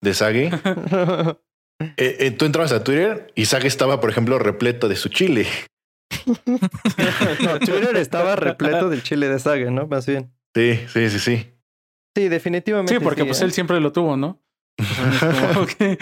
[0.00, 0.50] De Sage.
[1.80, 5.46] Eh, eh, tú entrabas a Twitter y Sage estaba, por ejemplo, repleto de su chile.
[6.46, 9.86] no, Twitter estaba repleto del chile de saga, ¿no?
[9.86, 10.32] Más bien.
[10.54, 11.50] Sí, sí, sí, sí.
[12.16, 12.94] Sí, definitivamente.
[12.94, 13.44] Sí, porque pues ¿eh?
[13.44, 14.40] él siempre lo tuvo, ¿no?
[15.20, 15.66] Como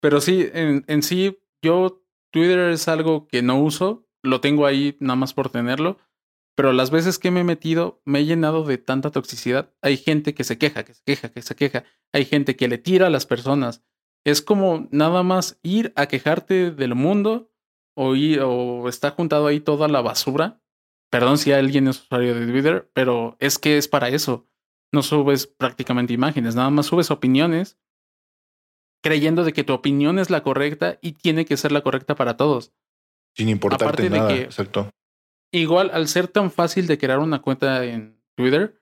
[0.00, 4.96] Pero sí, en, en sí, yo Twitter es algo que no uso, lo tengo ahí
[5.00, 5.98] nada más por tenerlo,
[6.58, 9.72] pero las veces que me he metido me he llenado de tanta toxicidad.
[9.80, 12.78] Hay gente que se queja, que se queja, que se queja, hay gente que le
[12.78, 13.84] tira a las personas.
[14.26, 17.52] Es como nada más ir a quejarte del mundo
[17.96, 20.60] o, ir, o está juntado ahí toda la basura.
[21.12, 24.48] Perdón si alguien es usuario de Twitter, pero es que es para eso
[24.92, 27.78] no subes prácticamente imágenes, nada más subes opiniones
[29.00, 32.36] creyendo de que tu opinión es la correcta y tiene que ser la correcta para
[32.36, 32.72] todos.
[33.36, 34.28] Sin importarte Aparte de nada.
[34.28, 34.90] que- Exacto.
[35.52, 38.80] Igual, al ser tan fácil de crear una cuenta en Twitter,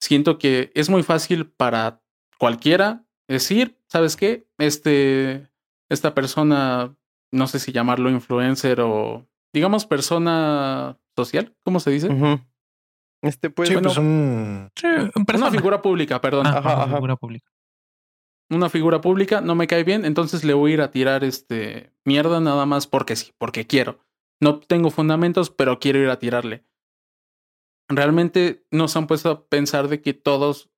[0.00, 2.02] siento que es muy fácil para
[2.38, 4.46] cualquiera decir, ¿sabes qué?
[4.58, 5.48] Este,
[5.88, 6.96] esta persona,
[7.32, 12.08] no sé si llamarlo influencer o, digamos, persona social, ¿cómo se dice?
[13.22, 14.70] Este, pues, sí, bueno, pues un...
[14.76, 14.86] Sí,
[15.34, 16.46] Una figura pública, perdón.
[16.46, 16.94] Ah, Ajá, ajá, ajá.
[16.96, 17.50] figura pública.
[18.50, 21.92] una figura pública, no me cae bien, entonces le voy a ir a tirar este
[22.04, 24.04] mierda nada más porque sí, porque quiero.
[24.40, 26.64] No tengo fundamentos, pero quiero ir a tirarle.
[27.88, 30.70] Realmente nos han puesto a pensar de que todos,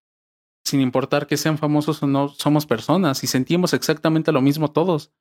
[0.65, 5.13] sin importar que sean famosos o no, somos personas y sentimos exactamente lo mismo todos.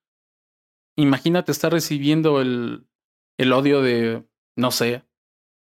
[0.98, 2.88] Imagínate estar recibiendo el,
[3.38, 4.24] el odio de,
[4.58, 5.04] no sé,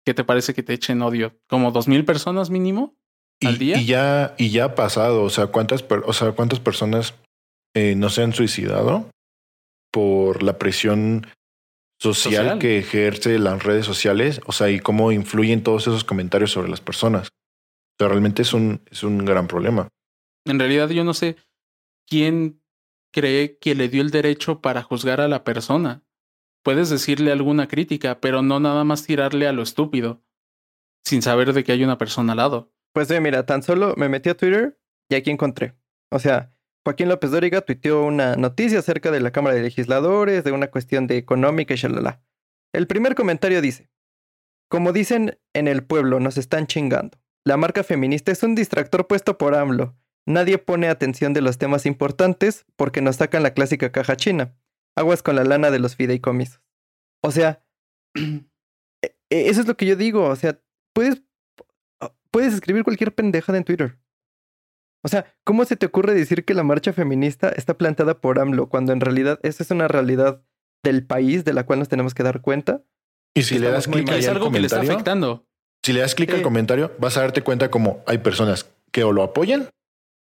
[0.06, 1.38] ¿qué te parece que te echen odio?
[1.48, 2.96] ¿Como dos mil personas mínimo?
[3.44, 3.78] ¿Al Y, día?
[3.78, 5.24] y ya, y ya ha pasado.
[5.24, 7.16] O sea, cuántas, per- o sea, cuántas personas
[7.76, 9.10] eh, no se han suicidado
[9.92, 11.28] por la presión
[12.12, 12.60] social, Social.
[12.60, 14.42] que ejerce las redes sociales.
[14.46, 17.28] O sea, y cómo influyen todos esos comentarios sobre las personas.
[17.28, 19.88] O sea, realmente es un, es un gran problema.
[20.46, 21.38] En realidad yo no sé
[22.08, 22.62] quién
[23.14, 26.04] cree que le dio el derecho para juzgar a la persona.
[26.64, 30.24] Puedes decirle alguna crítica, pero no nada más tirarle a lo estúpido,
[31.06, 32.74] sin saber de que hay una persona al lado.
[32.94, 34.80] Pues eh, mira, tan solo me metí a Twitter
[35.10, 35.76] y aquí encontré.
[36.10, 36.53] O sea,
[36.86, 41.08] Joaquín López Dóriga tuiteó una noticia acerca de la Cámara de Legisladores, de una cuestión
[41.08, 42.22] de económica y shalala.
[42.74, 43.90] El primer comentario dice,
[44.70, 47.20] como dicen en el pueblo, nos están chingando.
[47.46, 49.96] La marca feminista es un distractor puesto por AMLO.
[50.26, 54.56] Nadie pone atención de los temas importantes porque nos sacan la clásica caja china.
[54.96, 56.62] Aguas con la lana de los fideicomisos.
[57.22, 57.66] O sea,
[58.16, 60.26] e- e- eso es lo que yo digo.
[60.28, 60.60] O sea,
[60.94, 61.22] puedes
[62.32, 64.00] puedes escribir cualquier pendejada en Twitter.
[65.04, 68.70] O sea, ¿cómo se te ocurre decir que la marcha feminista está plantada por AMLO
[68.70, 70.42] cuando en realidad esa es una realidad
[70.84, 72.84] del país de la cual nos tenemos que dar cuenta?
[73.36, 75.48] Y si le das clic al algo que le está comentario, afectando.
[75.84, 79.12] si le das clic al comentario, vas a darte cuenta como hay personas que o
[79.12, 79.70] lo apoyan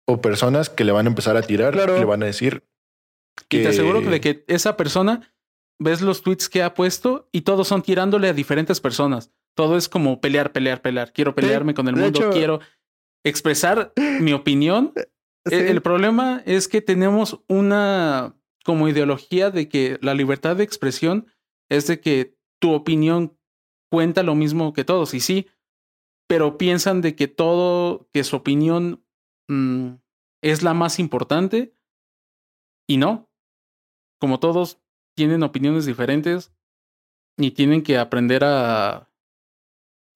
[0.09, 1.97] o personas que le van a empezar a tirar Claro.
[1.97, 2.64] y le van a decir
[3.51, 5.33] Y te aseguro que- de que esa persona
[5.81, 9.31] ves los tweets que ha puesto y todos son tirándole a diferentes personas.
[9.55, 11.12] Todo es como pelear, pelear, pelear.
[11.12, 12.61] Quiero pelearme con el mundo, hecho- quiero
[13.29, 14.93] expresar mi opinión.
[15.49, 15.55] Sí.
[15.55, 21.29] E- El problema es que tenemos una como ideología de que la libertad de expresión
[21.70, 23.39] es de que tu opinión
[23.89, 25.47] cuenta lo mismo que todos, y sí,
[26.29, 29.05] pero piensan de que todo, que su opinión
[29.49, 29.91] mm,
[30.43, 31.77] es la más importante,
[32.89, 33.31] y no.
[34.20, 34.83] Como todos
[35.16, 36.53] tienen opiniones diferentes
[37.39, 39.12] y tienen que aprender a,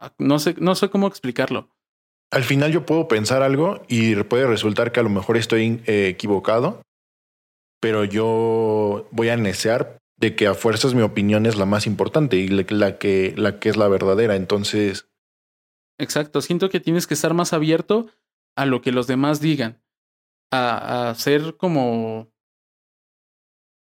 [0.01, 1.71] a- no sé, no sé cómo explicarlo.
[2.31, 6.09] Al final yo puedo pensar algo y puede resultar que a lo mejor estoy eh,
[6.09, 6.83] equivocado,
[7.81, 12.37] pero yo voy a necear de que a fuerzas mi opinión es la más importante
[12.37, 14.37] y la, que, la que es la verdadera.
[14.37, 15.09] Entonces,
[15.99, 18.11] Exacto, siento que tienes que estar más abierto
[18.57, 19.83] a lo que los demás digan,
[20.51, 22.33] a, a ser como,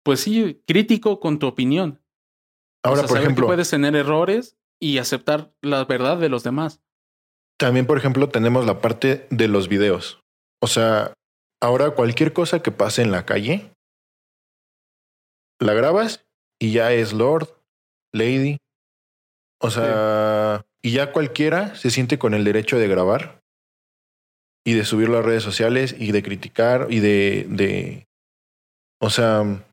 [0.03, 2.03] pues sí, crítico con tu opinión.
[2.84, 6.28] O ahora, sea, por saber que ejemplo, puedes tener errores y aceptar la verdad de
[6.28, 6.80] los demás.
[7.59, 10.20] También, por ejemplo, tenemos la parte de los videos.
[10.62, 11.12] O sea,
[11.61, 13.70] ahora cualquier cosa que pase en la calle,
[15.61, 16.24] la grabas
[16.61, 17.48] y ya es Lord,
[18.12, 18.59] Lady.
[19.61, 23.40] O sea, y ya cualquiera se siente con el derecho de grabar
[24.64, 28.06] y de subirlo a redes sociales y de criticar y de, de
[29.00, 29.64] o sea,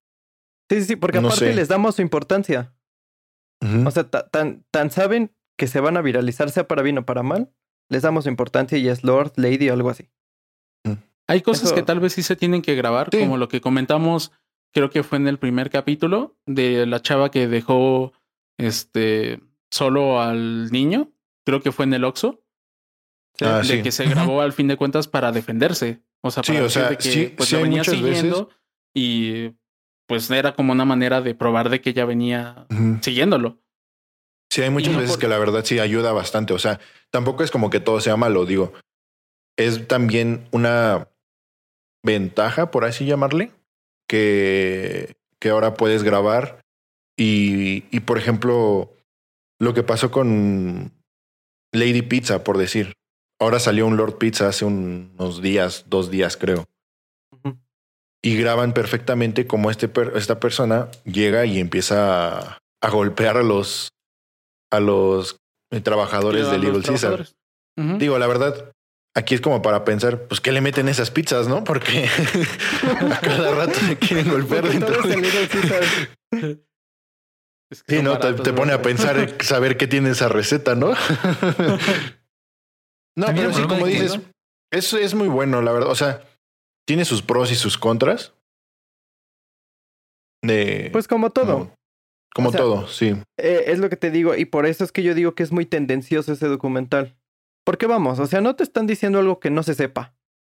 [0.72, 1.54] Sí, sí, sí, porque No aparte sé.
[1.56, 2.74] les damos su importancia.
[3.86, 7.06] O sea, ta- tan, tan saben que se van a viralizar, sea para bien o
[7.06, 7.52] para mal,
[7.90, 10.10] les damos importancia y es Lord, Lady o algo así.
[11.28, 13.20] Hay cosas Eso- que tal vez sí se tienen que grabar, Sí.
[13.20, 14.32] como lo que comentamos,
[14.74, 18.14] creo que fue en el primer capítulo, de la chava que dejó
[18.60, 21.12] este solo al niño,
[21.46, 22.44] creo que fue en el Oxxo,
[23.42, 23.82] Ah, de sí.
[23.82, 26.02] que se grabó al fin de cuentas para defenderse.
[26.22, 28.50] O sea, Sí, para o sea, de que sí- pues, lo venía veces- siguiendo
[28.96, 29.52] y
[30.08, 32.68] pues era como una manera de probar de que ella venía
[33.02, 33.60] siguiéndolo.
[34.50, 36.54] Sí, hay muchas no veces por- que la verdad sí ayuda bastante.
[36.54, 36.80] O sea,
[37.12, 38.74] tampoco es como que todo sea malo, digo.
[39.58, 41.10] Es también una
[42.04, 43.52] ventaja, por así llamarle,
[44.08, 46.62] que, que ahora puedes grabar
[47.18, 48.94] y, y, por ejemplo,
[49.60, 50.92] lo que pasó con
[51.74, 52.94] Lady Pizza, por decir.
[53.40, 56.66] Ahora salió un Lord Pizza hace unos días, dos días creo.
[58.24, 63.90] Y graban perfectamente como este esta persona llega y empieza a, a golpear a los
[64.72, 65.38] a los
[65.72, 67.28] eh, trabajadores de Little Caesar.
[67.78, 68.74] Digo, la verdad,
[69.16, 71.64] aquí es como para pensar, pues, ¿qué le meten esas pizzas, no?
[71.64, 72.08] Porque
[73.12, 75.10] a cada rato se quieren golpear dentro es
[76.32, 76.60] de...
[77.88, 80.94] que Sí, no, te, baratos, te pone a pensar, saber qué tiene esa receta, ¿no?
[83.18, 84.20] no, pero sí, como dices,
[84.72, 85.90] es, es muy bueno, la verdad.
[85.90, 86.22] O sea,
[86.88, 88.34] tiene sus pros y sus contras.
[90.44, 91.72] De, Pues como todo.
[92.36, 93.16] Como O sea, todo, sí.
[93.38, 95.54] Eh, es lo que te digo, y por eso es que yo digo que es
[95.54, 97.16] muy tendencioso ese documental.
[97.66, 100.14] Porque vamos, o sea, no te están diciendo algo que no se sepa.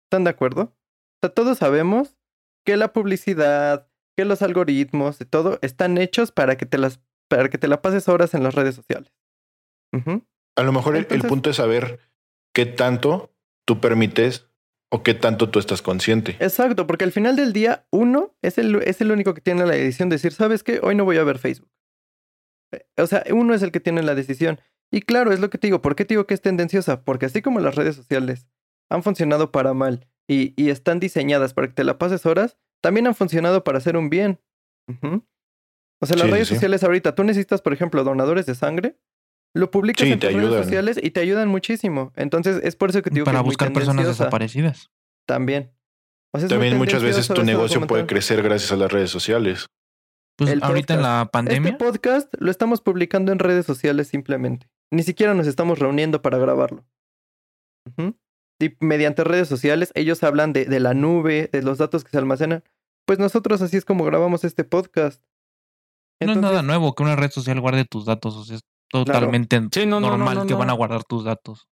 [0.06, 0.62] ¿Están de acuerdo?
[0.62, 2.18] O sea, todos sabemos
[2.66, 7.50] que la publicidad, que los algoritmos y todo están hechos para que te las, para
[7.50, 9.12] que te la pases horas en las redes sociales.
[10.58, 12.00] A lo mejor el- punto es saber
[12.54, 13.34] qué tanto
[13.68, 14.48] tú permites
[14.96, 16.38] o qué tanto tú estás consciente.
[16.40, 19.74] Exacto, porque al final del día, uno es el, es el único que tiene la
[19.74, 20.80] decisión de decir, ¿sabes qué?
[20.82, 21.70] Hoy no voy a ver Facebook.
[22.72, 24.60] Eh, O sea, uno es el que tiene la decisión.
[24.92, 25.82] Y claro, es lo que te digo.
[25.82, 27.04] ¿Por qué te digo que es tendenciosa?
[27.04, 28.48] Porque así como las redes sociales
[28.90, 33.08] han funcionado para mal y, y están diseñadas para que te la pases horas, también
[33.08, 34.40] han funcionado para hacer un bien.
[34.88, 36.54] O sea, las sí, redes sí.
[36.54, 38.98] sociales ahorita, tú necesitas, por ejemplo, donadores de sangre,
[39.56, 40.64] lo publicas Sí, en tus redes ayudan.
[40.64, 42.12] sociales y te ayudan muchísimo.
[42.16, 44.92] Entonces, es por eso que te digo para que es muy buscar personas desaparecidas.
[45.26, 45.72] También.
[46.34, 49.68] O sea, También muchas veces tu negocio puede crecer gracias a las redes sociales.
[50.38, 54.68] Pues El ahorita en la pandemia, Este podcast lo estamos publicando en redes sociales simplemente.
[54.92, 56.84] Ni siquiera nos estamos reuniendo para grabarlo.
[58.60, 62.18] Y mediante redes sociales ellos hablan de, de la nube, de los datos que se
[62.18, 62.64] almacenan.
[63.06, 65.22] Pues nosotros así es como grabamos este podcast.
[66.22, 68.36] no es nada nuevo que una red social guarde tus datos.
[68.36, 68.60] O sea,
[69.04, 71.68] totalmente Sí, no, no, no, normal no, que van a guardar tus datos.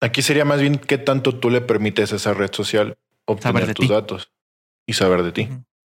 [0.00, 3.86] Aquí sería más bien qué tanto tú le permites a esa red social obtener tus
[3.86, 3.92] ti.
[3.92, 4.32] datos
[4.86, 5.48] y saber de ti.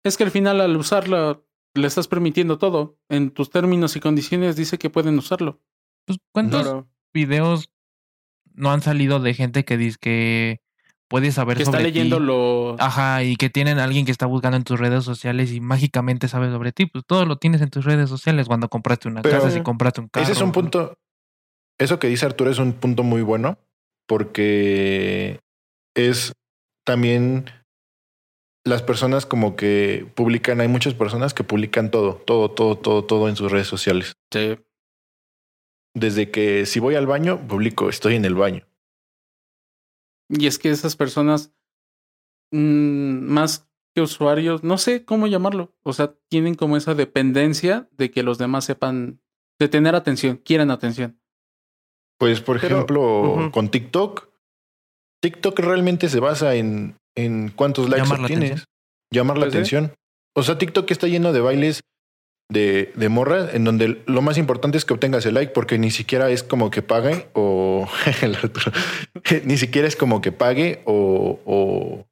[0.04, 1.40] Es que al final al usarla
[1.74, 2.98] le estás permitiendo todo.
[3.08, 5.60] En tus términos y condiciones dice que pueden usarlo.
[6.04, 7.70] Pues, ¿cuántos videos
[8.52, 10.63] no han salido de gente que dice que
[11.14, 12.24] puede saber Que está leyendo ti.
[12.24, 12.74] lo.
[12.80, 16.26] Ajá, y que tienen a alguien que está buscando en tus redes sociales y mágicamente
[16.26, 16.86] sabe sobre ti.
[16.86, 20.00] Pues todo lo tienes en tus redes sociales cuando compraste una Pero casa, si compraste
[20.00, 20.24] un carro.
[20.24, 20.98] Ese es un punto.
[21.78, 23.58] Eso que dice Arturo es un punto muy bueno
[24.08, 25.38] porque
[25.94, 26.32] es
[26.84, 27.44] también
[28.64, 33.28] las personas como que publican, hay muchas personas que publican todo, todo, todo, todo, todo
[33.28, 34.14] en sus redes sociales.
[34.32, 34.58] Sí.
[35.94, 38.66] Desde que si voy al baño, publico, estoy en el baño.
[40.28, 41.52] Y es que esas personas,
[42.52, 45.72] mm, más que usuarios, no sé cómo llamarlo.
[45.82, 49.20] O sea, tienen como esa dependencia de que los demás sepan,
[49.58, 51.20] de tener atención, quieran atención.
[52.18, 54.28] Pues, por Pero, ejemplo, con TikTok,
[55.20, 58.64] TikTok realmente se basa en, en cuántos likes Llamar la obtienes,
[59.12, 59.58] llamar la Pues sí.
[59.58, 59.94] atención.
[60.34, 61.82] O sea, TikTok está lleno de bailes
[62.50, 65.90] de, de morras en donde lo más importante es que obtengas el like porque ni
[65.90, 67.88] siquiera es como que pague o
[68.22, 68.72] el Arturo,
[69.44, 72.06] ni siquiera es como que pague o, o,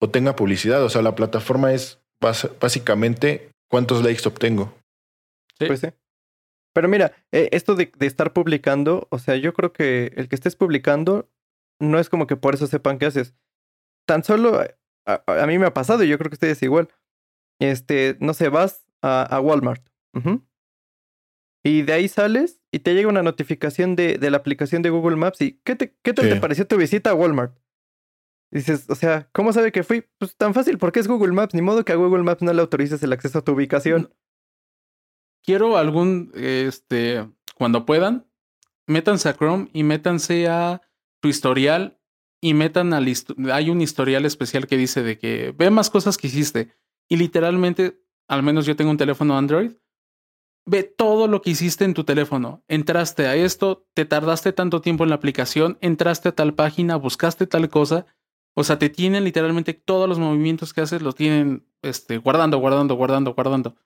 [0.00, 0.82] o tenga publicidad.
[0.84, 4.72] O sea, la plataforma es bas- básicamente cuántos likes obtengo.
[5.58, 5.66] Sí.
[5.66, 5.88] Pues sí.
[6.74, 10.34] Pero mira, eh, esto de, de estar publicando, o sea, yo creo que el que
[10.36, 11.28] estés publicando
[11.80, 13.34] no es como que por eso sepan qué haces.
[14.06, 14.68] Tan solo a,
[15.26, 16.88] a- a mí me ha pasado y yo creo que ustedes igual.
[17.60, 19.86] Este, no sé, vas a, a Walmart.
[21.64, 25.16] Y de ahí sales y te llega una notificación de, de la aplicación de Google
[25.16, 26.30] Maps y ¿qué, te, qué tal Sí.
[26.34, 27.56] te pareció tu visita a Walmart?
[28.52, 30.04] Dices, o sea, ¿cómo sabe que fui?
[30.18, 32.60] Pues tan fácil, porque es Google Maps, ni modo que a Google Maps no le
[32.60, 34.14] autorices el acceso a tu ubicación.
[35.44, 38.26] Quiero algún, este, cuando puedan,
[38.86, 40.80] métanse a Chrome y métanse a
[41.20, 42.00] tu historial
[42.40, 43.06] y metan al,
[43.52, 46.72] hay un historial especial que dice de que ve más cosas que hiciste
[47.08, 49.72] y literalmente, al menos yo tengo un teléfono Android,
[50.66, 52.62] ve todo lo que hiciste en tu teléfono.
[52.68, 57.46] Entraste a esto, te tardaste tanto tiempo en la aplicación, entraste a tal página, buscaste
[57.46, 58.06] tal cosa.
[58.54, 62.94] O sea, te tienen literalmente todos los movimientos que haces, los tienen este, guardando, guardando,
[62.94, 63.76] guardando, guardando.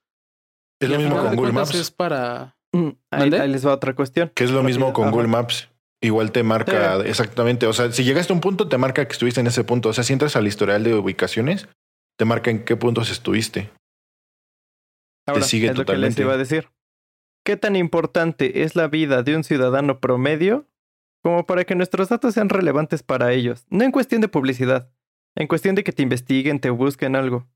[0.81, 1.75] Es Y lo mismo con Google Maps.
[1.75, 2.57] Es para.
[2.73, 4.31] Mm, Ahí, les va otra cuestión.
[4.35, 5.13] Que es lo mismo con ajá.
[5.13, 5.69] Google Maps.
[6.01, 7.67] Igual te marca exactamente.
[7.67, 9.91] O sea, si llegaste a un punto, te marca que estuviste en ese punto.
[9.91, 11.69] O sea, si entras al historial de ubicaciones,
[12.17, 13.71] te marca en qué puntos estuviste.
[15.31, 16.23] Ahora, sigue es lo que les totalmente.
[16.23, 16.69] iba a decir.
[17.45, 20.69] ¿Qué tan importante es la vida de un ciudadano promedio
[21.23, 23.65] como para que nuestros datos sean relevantes para ellos?
[23.71, 24.91] No en cuestión de publicidad,
[25.35, 27.49] en cuestión de que te investiguen, te busquen algo.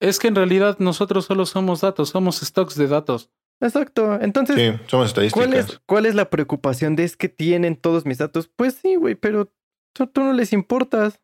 [0.00, 3.30] Es que en realidad nosotros solo somos datos, somos stocks de datos.
[3.60, 4.20] Exacto.
[4.20, 8.18] Entonces, Sí, somos ¿cuál, es, ¿cuál es la preocupación de es que tienen todos mis
[8.18, 8.48] datos?
[8.54, 9.50] Pues sí, güey, pero
[9.94, 11.22] tú, tú no les importas.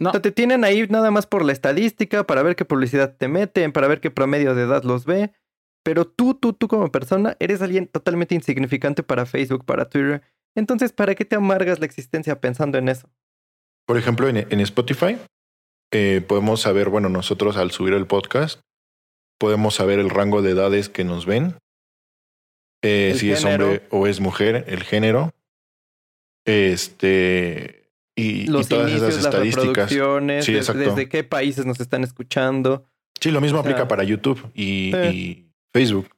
[0.00, 3.14] No, O sea, te tienen ahí nada más por la estadística, para ver qué publicidad
[3.16, 5.30] te meten, para ver qué promedio de edad los ve.
[5.84, 10.22] Pero tú, tú, tú como persona, eres alguien totalmente insignificante para Facebook, para Twitter.
[10.56, 13.08] Entonces, ¿para qué te amargas la existencia pensando en eso?
[13.86, 15.18] Por ejemplo, en, en Spotify
[15.92, 18.60] eh, podemos saber, bueno, nosotros al subir el podcast,
[19.38, 21.56] podemos saber el rango de edades que nos ven.
[22.82, 25.32] eh, si es hombre o es mujer, el género.
[26.46, 27.79] Este.
[28.20, 29.90] Y, y Los todas inicios, esas las estadísticas.
[29.90, 30.90] reproducciones, Sí, des- exacto.
[30.90, 32.86] desde qué países nos están escuchando.
[33.20, 35.12] Sí, lo mismo O sea, aplica para YouTube y, eh.
[35.12, 36.08] y Facebook.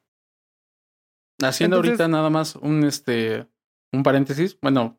[1.42, 3.46] haciendo entonces- ahorita nada más un este
[3.92, 4.58] un paréntesis.
[4.62, 4.98] Bueno,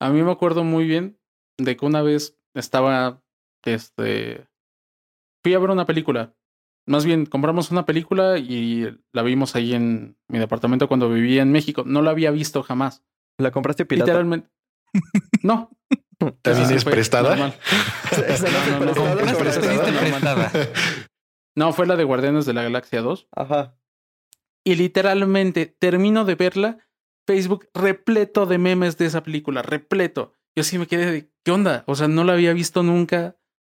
[0.00, 1.18] a mí me acuerdo muy bien
[1.58, 3.22] de que una vez estaba
[3.64, 4.46] este
[5.42, 6.34] fui a ver una película.
[6.88, 11.50] Más bien, compramos una película y la vimos ahí en mi departamento cuando vivía en
[11.50, 11.82] México.
[11.84, 13.02] No la había visto jamás.
[13.38, 14.12] ¿La compraste pirata?
[14.12, 14.48] Literalmente.
[15.42, 15.70] No.
[16.42, 17.54] ¿También es prestada.
[21.58, 23.28] No, fue la de Guardianes de la Galaxia 2.
[23.34, 23.78] Ajá.
[24.62, 26.78] Y literalmente termino de verla,
[27.26, 30.34] Facebook repleto de memes de esa película, repleto.
[30.54, 31.84] Yo sí me quedé de, ¿qué onda?
[31.86, 33.36] O sea, no la había visto nunca,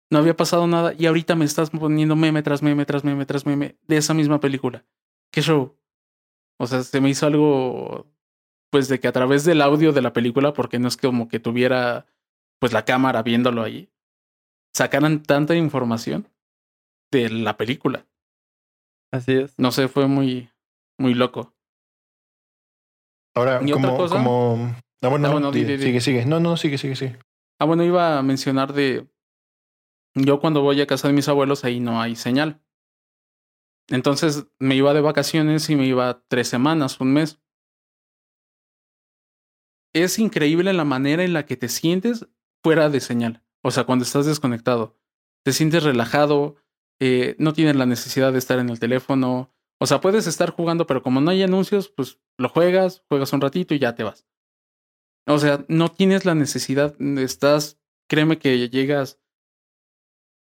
[0.09, 3.45] no había pasado nada y ahorita me estás poniendo meme tras meme tras meme tras
[3.45, 4.85] meme de esa misma película.
[5.31, 5.77] ¿Qué show?
[6.57, 8.07] O sea, se me hizo algo,
[8.71, 11.39] pues de que a través del audio de la película, porque no es como que
[11.39, 12.05] tuviera,
[12.59, 13.89] pues la cámara viéndolo ahí,
[14.75, 16.27] sacaran tanta información
[17.11, 18.05] de la película.
[19.11, 19.53] Así es.
[19.57, 20.49] No sé, fue muy,
[20.99, 21.53] muy loco.
[23.35, 24.15] Ahora, ¿Y otra como, cosa?
[24.15, 24.75] como.
[25.01, 25.83] Ah, bueno, Ah, no, bueno, di, di- di, di.
[25.83, 26.25] sigue, sigue.
[26.25, 27.19] No, no, sigue, sigue, sigue.
[27.59, 29.07] Ah, bueno, iba a mencionar de.
[30.15, 32.61] Yo cuando voy a casa de mis abuelos, ahí no hay señal.
[33.89, 37.39] Entonces me iba de vacaciones y me iba tres semanas, un mes.
[39.93, 42.27] Es increíble la manera en la que te sientes
[42.63, 43.43] fuera de señal.
[43.61, 44.95] O sea, cuando estás desconectado.
[45.43, 46.57] Te sientes relajado,
[46.99, 49.53] eh, no tienes la necesidad de estar en el teléfono.
[49.79, 53.41] O sea, puedes estar jugando, pero como no hay anuncios, pues lo juegas, juegas un
[53.41, 54.25] ratito y ya te vas.
[55.27, 59.19] O sea, no tienes la necesidad, estás, créeme que llegas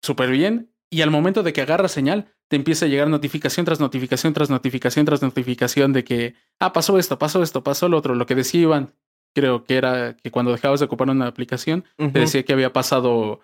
[0.01, 3.79] súper bien y al momento de que agarras señal, te empieza a llegar notificación tras
[3.79, 8.15] notificación tras notificación tras notificación de que, ah, pasó esto, pasó esto, pasó lo otro.
[8.15, 8.93] Lo que decía Iván,
[9.39, 13.41] creo que era que cuando dejabas de ocupar una aplicación, te decía que había pasado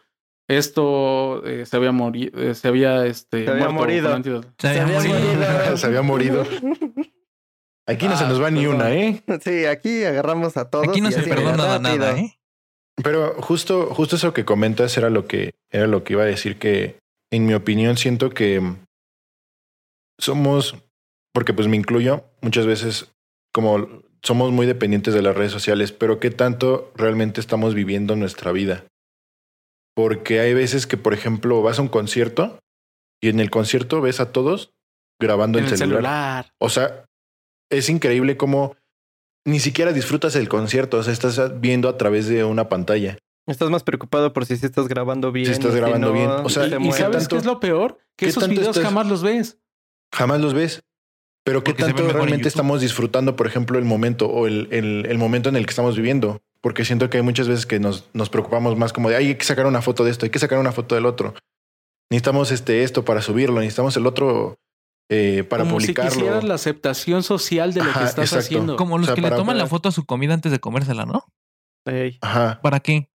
[0.49, 4.07] esto, eh, se había morido, se había, este, Se había morido.
[4.09, 5.19] fulano de- Se había había morido.
[5.19, 5.77] morido.
[5.77, 6.45] Se había morido.
[7.87, 9.21] Aquí no se Ah, nos va ni una, ¿eh?
[9.43, 10.87] Sí, aquí agarramos a todos.
[10.87, 12.39] Aquí no y se perdona nada, ¿eh?
[13.03, 16.57] Pero justo, justo eso que comentas era lo que, era lo que iba a decir
[16.57, 16.97] que,
[17.31, 18.61] en mi opinión, siento que
[20.19, 20.75] somos,
[21.33, 23.11] porque pues me incluyo, muchas veces
[23.53, 28.51] como somos muy dependientes de las redes sociales, pero qué tanto realmente estamos viviendo nuestra
[28.51, 28.85] vida.
[29.95, 32.59] Porque hay veces que, por ejemplo, vas a un concierto
[33.21, 34.71] y en el concierto ves a todos
[35.21, 36.01] grabando en el el celular.
[36.01, 36.53] celular.
[36.59, 37.05] O sea,
[37.71, 38.75] es increíble cómo
[39.45, 43.17] ni siquiera disfrutas el concierto, o sea, estás viendo a través de una pantalla.
[43.45, 45.51] Estás más preocupado por si estás grabando bien.
[45.51, 46.29] estás y grabando no, bien.
[46.29, 47.97] O sea, se Y, sabes qué es lo peor?
[48.17, 49.59] Que esos videos estás- jamás los ves.
[50.13, 50.81] Jamás los ves.
[51.45, 55.49] Pero qué tanto realmente estamos disfrutando, por ejemplo, el momento o el, el- el momento
[55.49, 56.41] en el que estamos viviendo.
[56.61, 59.35] Porque siento que hay muchas veces que nos, nos preocupamos más como de, "Ay, hay
[59.35, 61.33] que sacar una foto de esto, hay que sacar una foto del otro.
[62.09, 64.55] Necesitamos este, esto para subirlo, necesitamos el otro
[65.11, 66.11] eh, para Como publicarlo.
[66.11, 68.39] si quisieras la aceptación social de lo Ajá, que estás exacto.
[68.45, 68.75] haciendo.
[68.77, 70.59] Como los O sea, que le para- toman la foto a su comida antes de
[70.59, 71.25] comérsela, ¿no?
[71.85, 72.17] Ey.
[72.21, 72.61] Ajá.
[72.61, 73.09] ¿Para qué?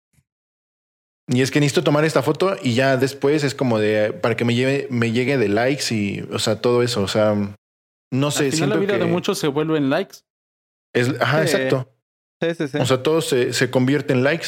[1.28, 4.44] Y es que necesito tomar esta foto y ya después es como de para que
[4.44, 7.02] me lleve, me llegue de likes y, o sea, todo eso.
[7.02, 7.34] O sea,
[8.10, 10.18] no sé, Al final la vida que de muchos se vuelve en likes.
[10.94, 11.56] es, ajá, Sí.
[11.56, 11.94] exacto.
[12.40, 12.78] Sí, sí, sí.
[12.78, 14.46] O sea, todo se, se convierte en likes.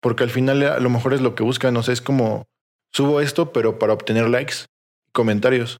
[0.00, 1.76] Porque al final a lo mejor es lo que buscan.
[1.76, 2.48] O sea, es como
[2.92, 4.54] subo esto, pero para obtener likes
[5.08, 5.78] y comentarios.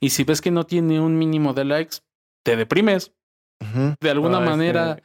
[0.00, 1.96] Y si ves que no tiene un mínimo de likes,
[2.44, 3.12] te deprimes.
[4.00, 5.02] De alguna Ah, manera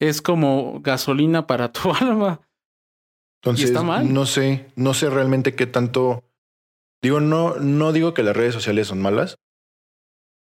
[0.00, 2.40] es como gasolina para tu alma.
[3.42, 4.12] Entonces, está mal?
[4.12, 6.24] no sé, no sé realmente qué tanto.
[7.02, 9.36] Digo, no, no digo que las redes sociales son malas,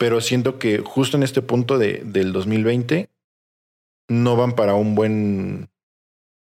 [0.01, 3.11] pero siento que justo en este punto de, del 2020
[4.09, 5.69] no van para un buen,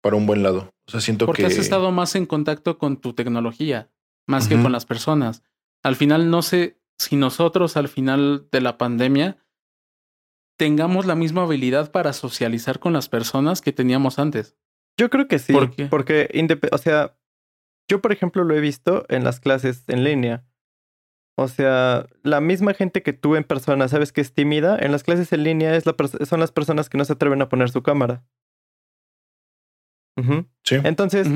[0.03, 0.75] para un buen lado.
[0.87, 3.89] O sea, siento Porque que has estado más en contacto con tu tecnología,
[4.27, 5.41] más que con las personas.
[5.81, 9.37] Al final, no sé si nosotros al final de la pandemia
[10.55, 14.55] tengamos la misma habilidad para socializar con las personas que teníamos antes.
[14.99, 15.51] Yo creo que sí.
[15.51, 15.87] ¿Por qué?
[15.87, 16.29] Porque,
[16.71, 17.17] o sea,
[17.89, 20.45] yo por ejemplo lo he visto en las clases en línea.
[21.39, 25.03] O sea, la misma gente que tú en persona sabes que es tímida, en las
[25.03, 27.83] clases en línea es la son las personas que no se atreven a poner su
[27.83, 28.25] cámara.
[30.63, 30.77] Sí.
[30.83, 31.27] Entonces,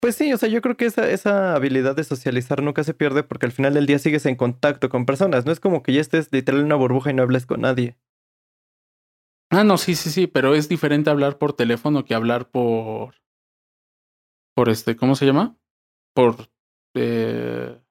[0.00, 3.22] pues sí, o sea, yo creo que esa, esa habilidad de socializar nunca se pierde
[3.22, 5.44] porque al final del día sigues en contacto con personas.
[5.44, 7.98] No es como que ya estés literal en una burbuja y no hables con nadie.
[9.50, 13.14] Ah, no, sí, sí, sí, pero es diferente hablar por teléfono que hablar por.
[14.54, 15.58] Por este, ¿cómo se llama?
[16.14, 16.48] Por.
[16.94, 17.83] eh,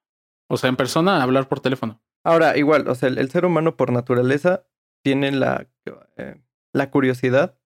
[0.48, 2.02] o sea, en persona, hablar por teléfono.
[2.24, 4.66] Ahora, igual, o sea, el, el ser humano por naturaleza
[5.02, 5.68] tiene la,
[6.16, 6.40] eh,
[6.72, 7.58] la curiosidad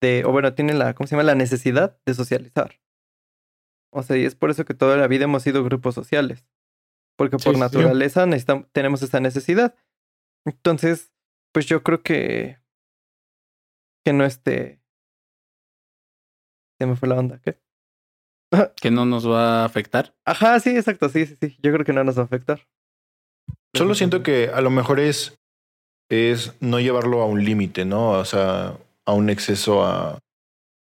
[0.00, 1.24] de, o bueno, tiene la, ¿cómo se llama?
[1.24, 2.80] La necesidad de socializar.
[3.90, 6.46] O sea, y es por eso que toda la vida hemos sido grupos sociales.
[7.16, 7.60] Porque Sí, por sí.
[7.60, 8.26] naturaleza
[8.72, 9.74] tenemos esa necesidad.
[10.44, 11.12] Entonces,
[11.52, 12.58] pues yo creo que,
[14.04, 14.82] que no esté...
[16.78, 17.60] Se me fue la onda, ¿qué?
[18.80, 20.14] Que no nos va a afectar.
[20.24, 21.56] Ajá, sí, exacto, sí, sí, sí.
[21.62, 22.60] Yo creo que no nos va a afectar.
[23.74, 25.36] Solo siento que a lo mejor es,
[26.10, 28.10] es no llevarlo a un límite, ¿no?
[28.12, 28.76] O sea,
[29.06, 30.18] a un exceso a,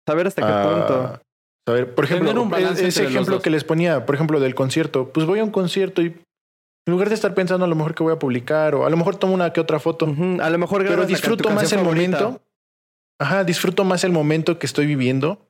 [0.08, 1.20] Saber hasta qué a- punto.
[1.68, 5.40] saber, por ejemplo, un ese ejemplo que les ponía, por ejemplo, del concierto, pues voy
[5.40, 8.18] a un concierto y en lugar de estar pensando a lo mejor que voy a
[8.20, 11.50] publicar o a lo mejor tomo una que otra foto, A lo mejor pero disfruto
[11.50, 12.20] más el favorita.
[12.20, 12.42] momento.
[13.20, 15.45] Ajá, disfruto más el momento que estoy viviendo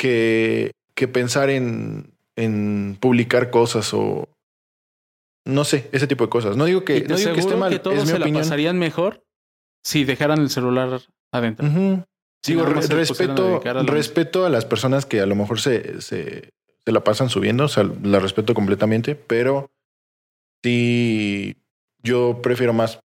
[0.00, 4.28] que, que pensar en, en publicar cosas o
[5.46, 6.56] no sé, ese tipo de cosas.
[6.56, 8.42] No digo que, no digo que esté mal, que todos es mi se la opinión.
[8.42, 9.22] pasarían mejor
[9.84, 11.66] si dejaran el celular adentro.
[12.42, 16.48] Si Digo, re- respeto, a respeto a las personas que a lo mejor se, se,
[16.84, 19.70] se la pasan subiendo, o sea, la respeto completamente, pero
[20.64, 21.56] sí,
[22.02, 23.00] yo prefiero más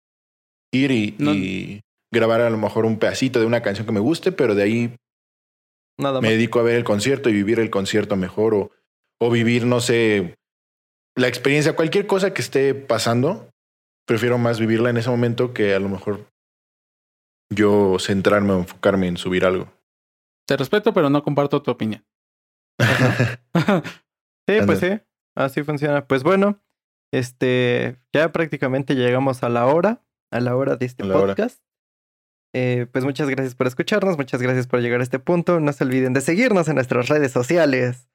[0.73, 1.81] ir y, No- y
[2.13, 4.97] grabar a lo mejor un pedacito de una canción que me guste, pero de ahí
[5.99, 6.31] Nada me más.
[6.31, 8.71] dedico a ver el concierto y vivir el concierto mejor o,
[9.21, 10.35] o vivir, no sé,
[11.17, 13.49] la experiencia, cualquier cosa que esté pasando,
[14.07, 16.27] prefiero más vivirla en ese momento que a lo mejor
[17.51, 19.73] yo centrarme o enfocarme en subir algo.
[20.47, 22.05] Te respeto, pero no comparto tu opinión.
[24.47, 25.01] Sí, pues sí,
[25.35, 26.07] así funciona.
[26.07, 26.61] Pues bueno,
[27.13, 31.35] este, ya prácticamente llegamos a la hora, a la hora de este hora.
[32.57, 35.59] Eh, pues muchas gracias por escucharnos, muchas gracias por llegar a este punto.
[35.59, 38.09] No se olviden de seguirnos en nuestras redes sociales.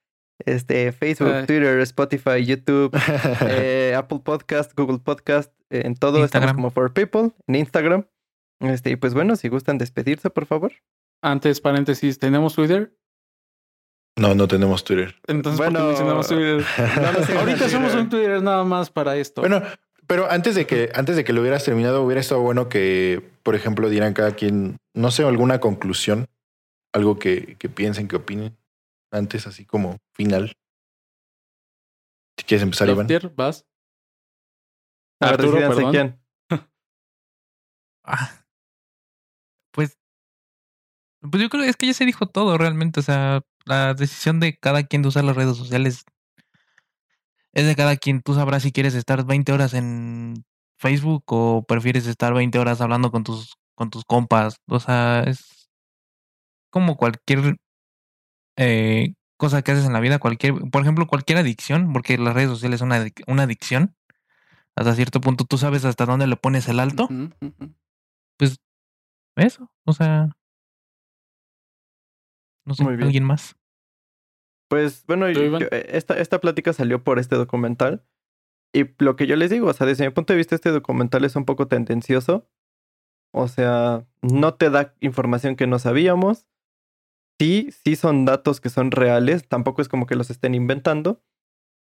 [0.45, 1.45] Este, Facebook, Ay.
[1.45, 2.91] Twitter, Spotify, YouTube,
[3.41, 6.55] eh, Apple Podcast, Google Podcast, eh, en todo estamos Instagram.
[6.55, 8.05] como For People, en Instagram.
[8.61, 10.71] Este, y pues bueno, si gustan despedirse, por favor.
[11.21, 12.95] Antes, paréntesis, ¿tenemos Twitter?
[14.17, 15.15] no, no tenemos Twitter.
[15.27, 16.65] Entonces, ¿por Bueno, qué mencionamos Twitter?
[17.13, 19.41] no sigan Ahorita somos un Twitter nada más para esto.
[19.41, 19.61] Bueno,
[20.09, 23.53] pero antes de que antes de que lo hubieras terminado, hubiera estado bueno que, por
[23.53, 26.25] ejemplo, dieran cada quien, no sé, alguna conclusión,
[26.95, 28.57] algo que, que piensen, que opinen,
[29.11, 30.53] antes así como final.
[32.39, 33.07] Si quieres empezar, Iván.
[33.35, 33.67] Vas.
[35.21, 35.91] A ver, Arturo, perdón.
[35.91, 36.19] quién.
[38.03, 38.43] Ah,
[39.71, 39.99] pues,
[41.21, 42.99] pues yo creo que es que ya se dijo todo realmente.
[42.99, 46.05] O sea, la decisión de cada quien de usar las redes sociales
[47.59, 48.21] es de cada quien.
[48.21, 50.43] Tú sabrás si quieres estar 20 horas en
[50.77, 54.55] Facebook o prefieres estar 20 horas hablando con tus, con tus compas.
[54.67, 55.69] O sea, es
[56.71, 57.57] como cualquier
[58.57, 62.49] eh, cosa que haces en la vida, cualquier, por ejemplo, cualquier adicción, porque las redes
[62.49, 63.95] sociales son una, adic- una adicción.
[64.75, 67.05] Hasta cierto punto tú sabes hasta dónde le pones el alto.
[67.05, 67.29] Ujú.
[69.35, 70.29] Eso, o sea.
[72.65, 73.05] No sé, Muy bien.
[73.07, 73.55] alguien más.
[74.69, 78.05] Pues bueno, ¿Tú, yo- eh, esta, esta plática salió por este documental.
[78.73, 81.25] Y lo que yo les digo, o sea, desde mi punto de vista, este documental
[81.25, 82.47] es un poco tendencioso.
[83.33, 86.47] O sea, no te da información que no sabíamos.
[87.39, 91.23] Sí, sí son datos que son reales, tampoco es como que los estén inventando.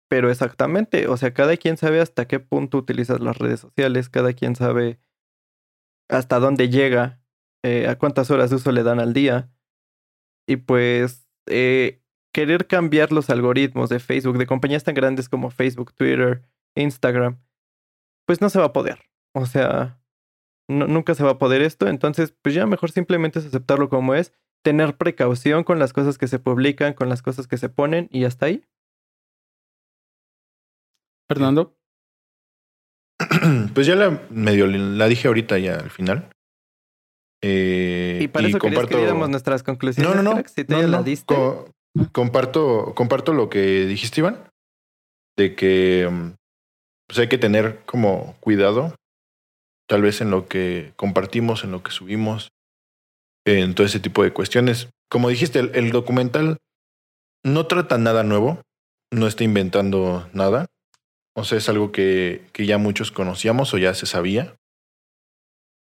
[0.08, 4.32] Pero exactamente, o sea, cada quien sabe hasta qué punto utilizas las redes sociales, cada
[4.32, 5.00] quien sabe
[6.08, 7.20] hasta dónde llega,
[7.64, 9.50] eh, a cuántas horas de uso le dan al día.
[10.46, 12.02] Y pues eh,
[12.38, 16.44] querer cambiar los algoritmos de Facebook, de compañías tan grandes como Facebook, Twitter,
[16.76, 17.40] Instagram,
[18.26, 19.00] pues no se va a poder.
[19.34, 20.00] O sea,
[20.68, 21.88] no- nunca se va a poder esto.
[21.88, 24.32] Entonces, pues ya mejor simplemente es aceptarlo como es,
[24.64, 28.24] tener precaución con las cosas que se publican, con las cosas que se ponen y
[28.24, 28.64] hasta ahí.
[31.28, 31.76] Fernando.
[33.74, 36.30] Pues ya la medio la dije ahorita ya al final.
[37.42, 40.08] Eh, Y para eso querías que diéramos nuestras conclusiones.
[40.08, 40.34] No, no, no.
[40.34, 41.34] crack, Si tú no, no, la diste.
[41.34, 41.74] co-
[42.12, 44.48] comparto, comparto lo que dijiste, Iván,
[45.36, 46.32] de que mm,
[47.06, 48.94] pues hay que tener como cuidado,
[49.88, 52.50] tal vez en lo que compartimos, en lo que subimos,
[53.46, 54.90] en todo ese tipo de cuestiones.
[55.10, 56.58] Como dijiste, el, documental
[57.44, 58.60] no trata nada nuevo,
[59.10, 60.66] no está inventando nada.
[61.34, 64.56] O sea, es algo que, que ya muchos conocíamos o ya se sabía.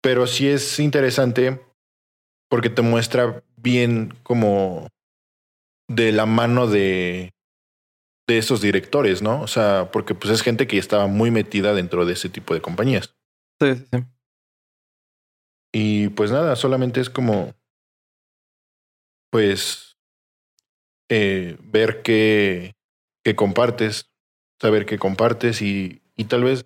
[0.01, 1.59] Pero sí es interesante
[2.49, 4.87] porque te muestra bien como
[5.87, 7.33] de la mano de,
[8.27, 9.41] de esos directores, ¿no?
[9.41, 12.61] O sea, porque pues es gente que estaba muy metida dentro de ese tipo de
[12.61, 13.15] compañías.
[13.61, 14.03] Sí, sí, sí.
[15.73, 17.53] Y pues nada, solamente es como,
[19.31, 19.97] pues,
[21.09, 22.75] eh, ver qué,
[23.23, 24.11] qué compartes,
[24.61, 26.65] saber qué compartes y, y tal vez,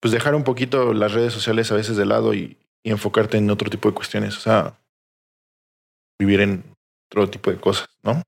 [0.00, 3.50] pues dejar un poquito las redes sociales a veces de lado y, y enfocarte en
[3.50, 4.78] otro tipo de cuestiones, o sea,
[6.20, 6.64] vivir en
[7.08, 8.22] otro tipo de cosas, ¿no?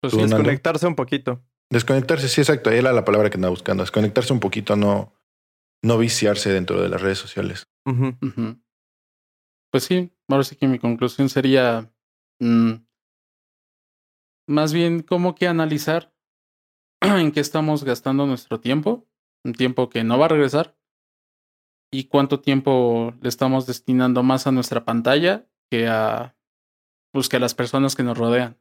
[0.00, 0.36] Pues Tú, sí, Nando.
[0.36, 1.42] Desconectarse un poquito.
[1.70, 5.12] Desconectarse, sí, exacto, ahí era la palabra que andaba buscando, desconectarse un poquito, no,
[5.82, 7.66] no viciarse dentro de las redes sociales.
[9.72, 11.92] Pues sí, ahora sí que mi conclusión sería
[12.40, 12.74] mm,
[14.48, 16.14] más bien como que analizar
[17.00, 19.08] en qué estamos gastando nuestro tiempo,
[19.44, 20.76] un tiempo que no va a regresar,
[21.92, 26.35] y cuánto tiempo le estamos destinando más a nuestra pantalla que a,
[27.16, 28.60] pues, que a las personas que nos rodean.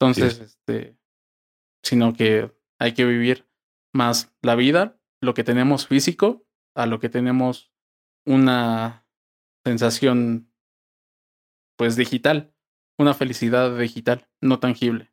[0.00, 0.96] Entonces, este,
[1.82, 3.48] sino que hay que vivir
[3.92, 6.46] más la vida, lo que tenemos físico,
[6.76, 7.72] a lo que tenemos
[8.24, 9.04] una
[9.66, 10.48] sensación
[11.76, 12.54] pues digital,
[13.00, 15.12] una felicidad digital, no tangible.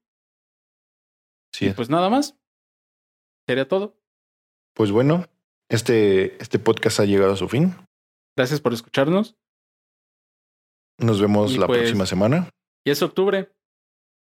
[1.55, 2.37] Sí, Y pues nada más.
[3.47, 3.99] Sería todo.
[4.75, 5.25] Pues bueno,
[5.69, 7.75] este, este podcast ha llegado a su fin.
[8.37, 9.39] Gracias por escucharnos.
[10.97, 12.49] Nos vemos Y la pues- próxima semana.
[12.85, 13.51] Y es octubre.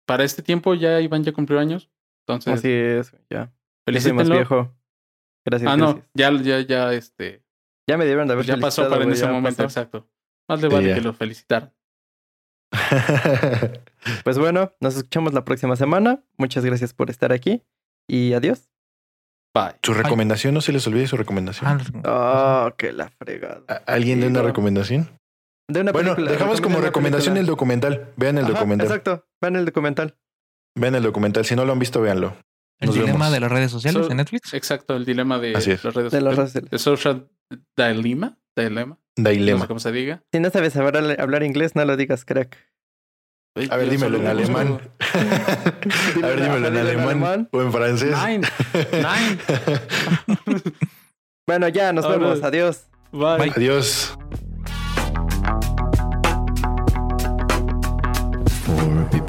[0.06, 1.90] Para este tiempo ya Iván ya cumplió años.
[2.28, 3.52] Entonces, Así es, ya.
[3.86, 4.36] Felicítenlo.
[4.36, 4.76] viejo.
[5.46, 6.12] Gracias, Ah, no, gracias.
[6.14, 7.44] ya, ya, ya, este,
[7.88, 9.80] Ya me debieron de haber ya pasó para en ese momento, pasó.
[9.82, 10.10] exacto.
[10.48, 11.74] Más le vale que lo felicitaran.
[14.24, 16.24] Pues bueno, nos escuchamos la próxima semana.
[16.38, 17.64] Muchas gracias por estar aquí
[18.08, 18.70] y adiós.
[19.54, 19.74] Bye.
[19.84, 21.82] su recomendación, no se les olvide su recomendación.
[22.06, 23.64] Ah, Oh, que la fregada.
[23.68, 25.10] ¿A- ¿Alguien de una recomendación?
[25.70, 28.12] De una Bueno, película, dejamos como recomendación el documental.
[28.18, 28.88] Vean el Ajá, documental.
[28.88, 30.18] Exacto, vean el documental.
[30.76, 31.46] Vean el documental.
[31.46, 32.36] Si no lo han visto, véanlo.
[32.80, 33.32] el Nos dilema vemos.
[33.34, 34.54] de las redes sociales So- en Netflix.
[34.54, 35.84] Exacto, el dilema de Así es.
[35.84, 36.70] las redes De las sociales.
[36.72, 36.72] redes sociales.
[36.72, 37.30] The social
[37.78, 38.98] dilemma.
[39.18, 39.62] No Dilema.
[39.62, 40.22] sé cómo se diga.
[40.32, 42.58] Si no sabes hablar, hablar inglés, no lo digas crack.
[43.70, 44.80] A ver, dímelo en alemán.
[46.24, 48.16] A ver, dímelo en alemán o en francés.
[48.26, 48.48] Nine.
[48.94, 49.38] Nine.
[51.48, 52.44] Bueno, ya, nos vemos.
[52.44, 52.86] Adiós.
[53.12, 53.38] Bye.
[53.40, 53.52] Bye.
[53.56, 54.16] Adiós.
[58.70, 59.29] For people.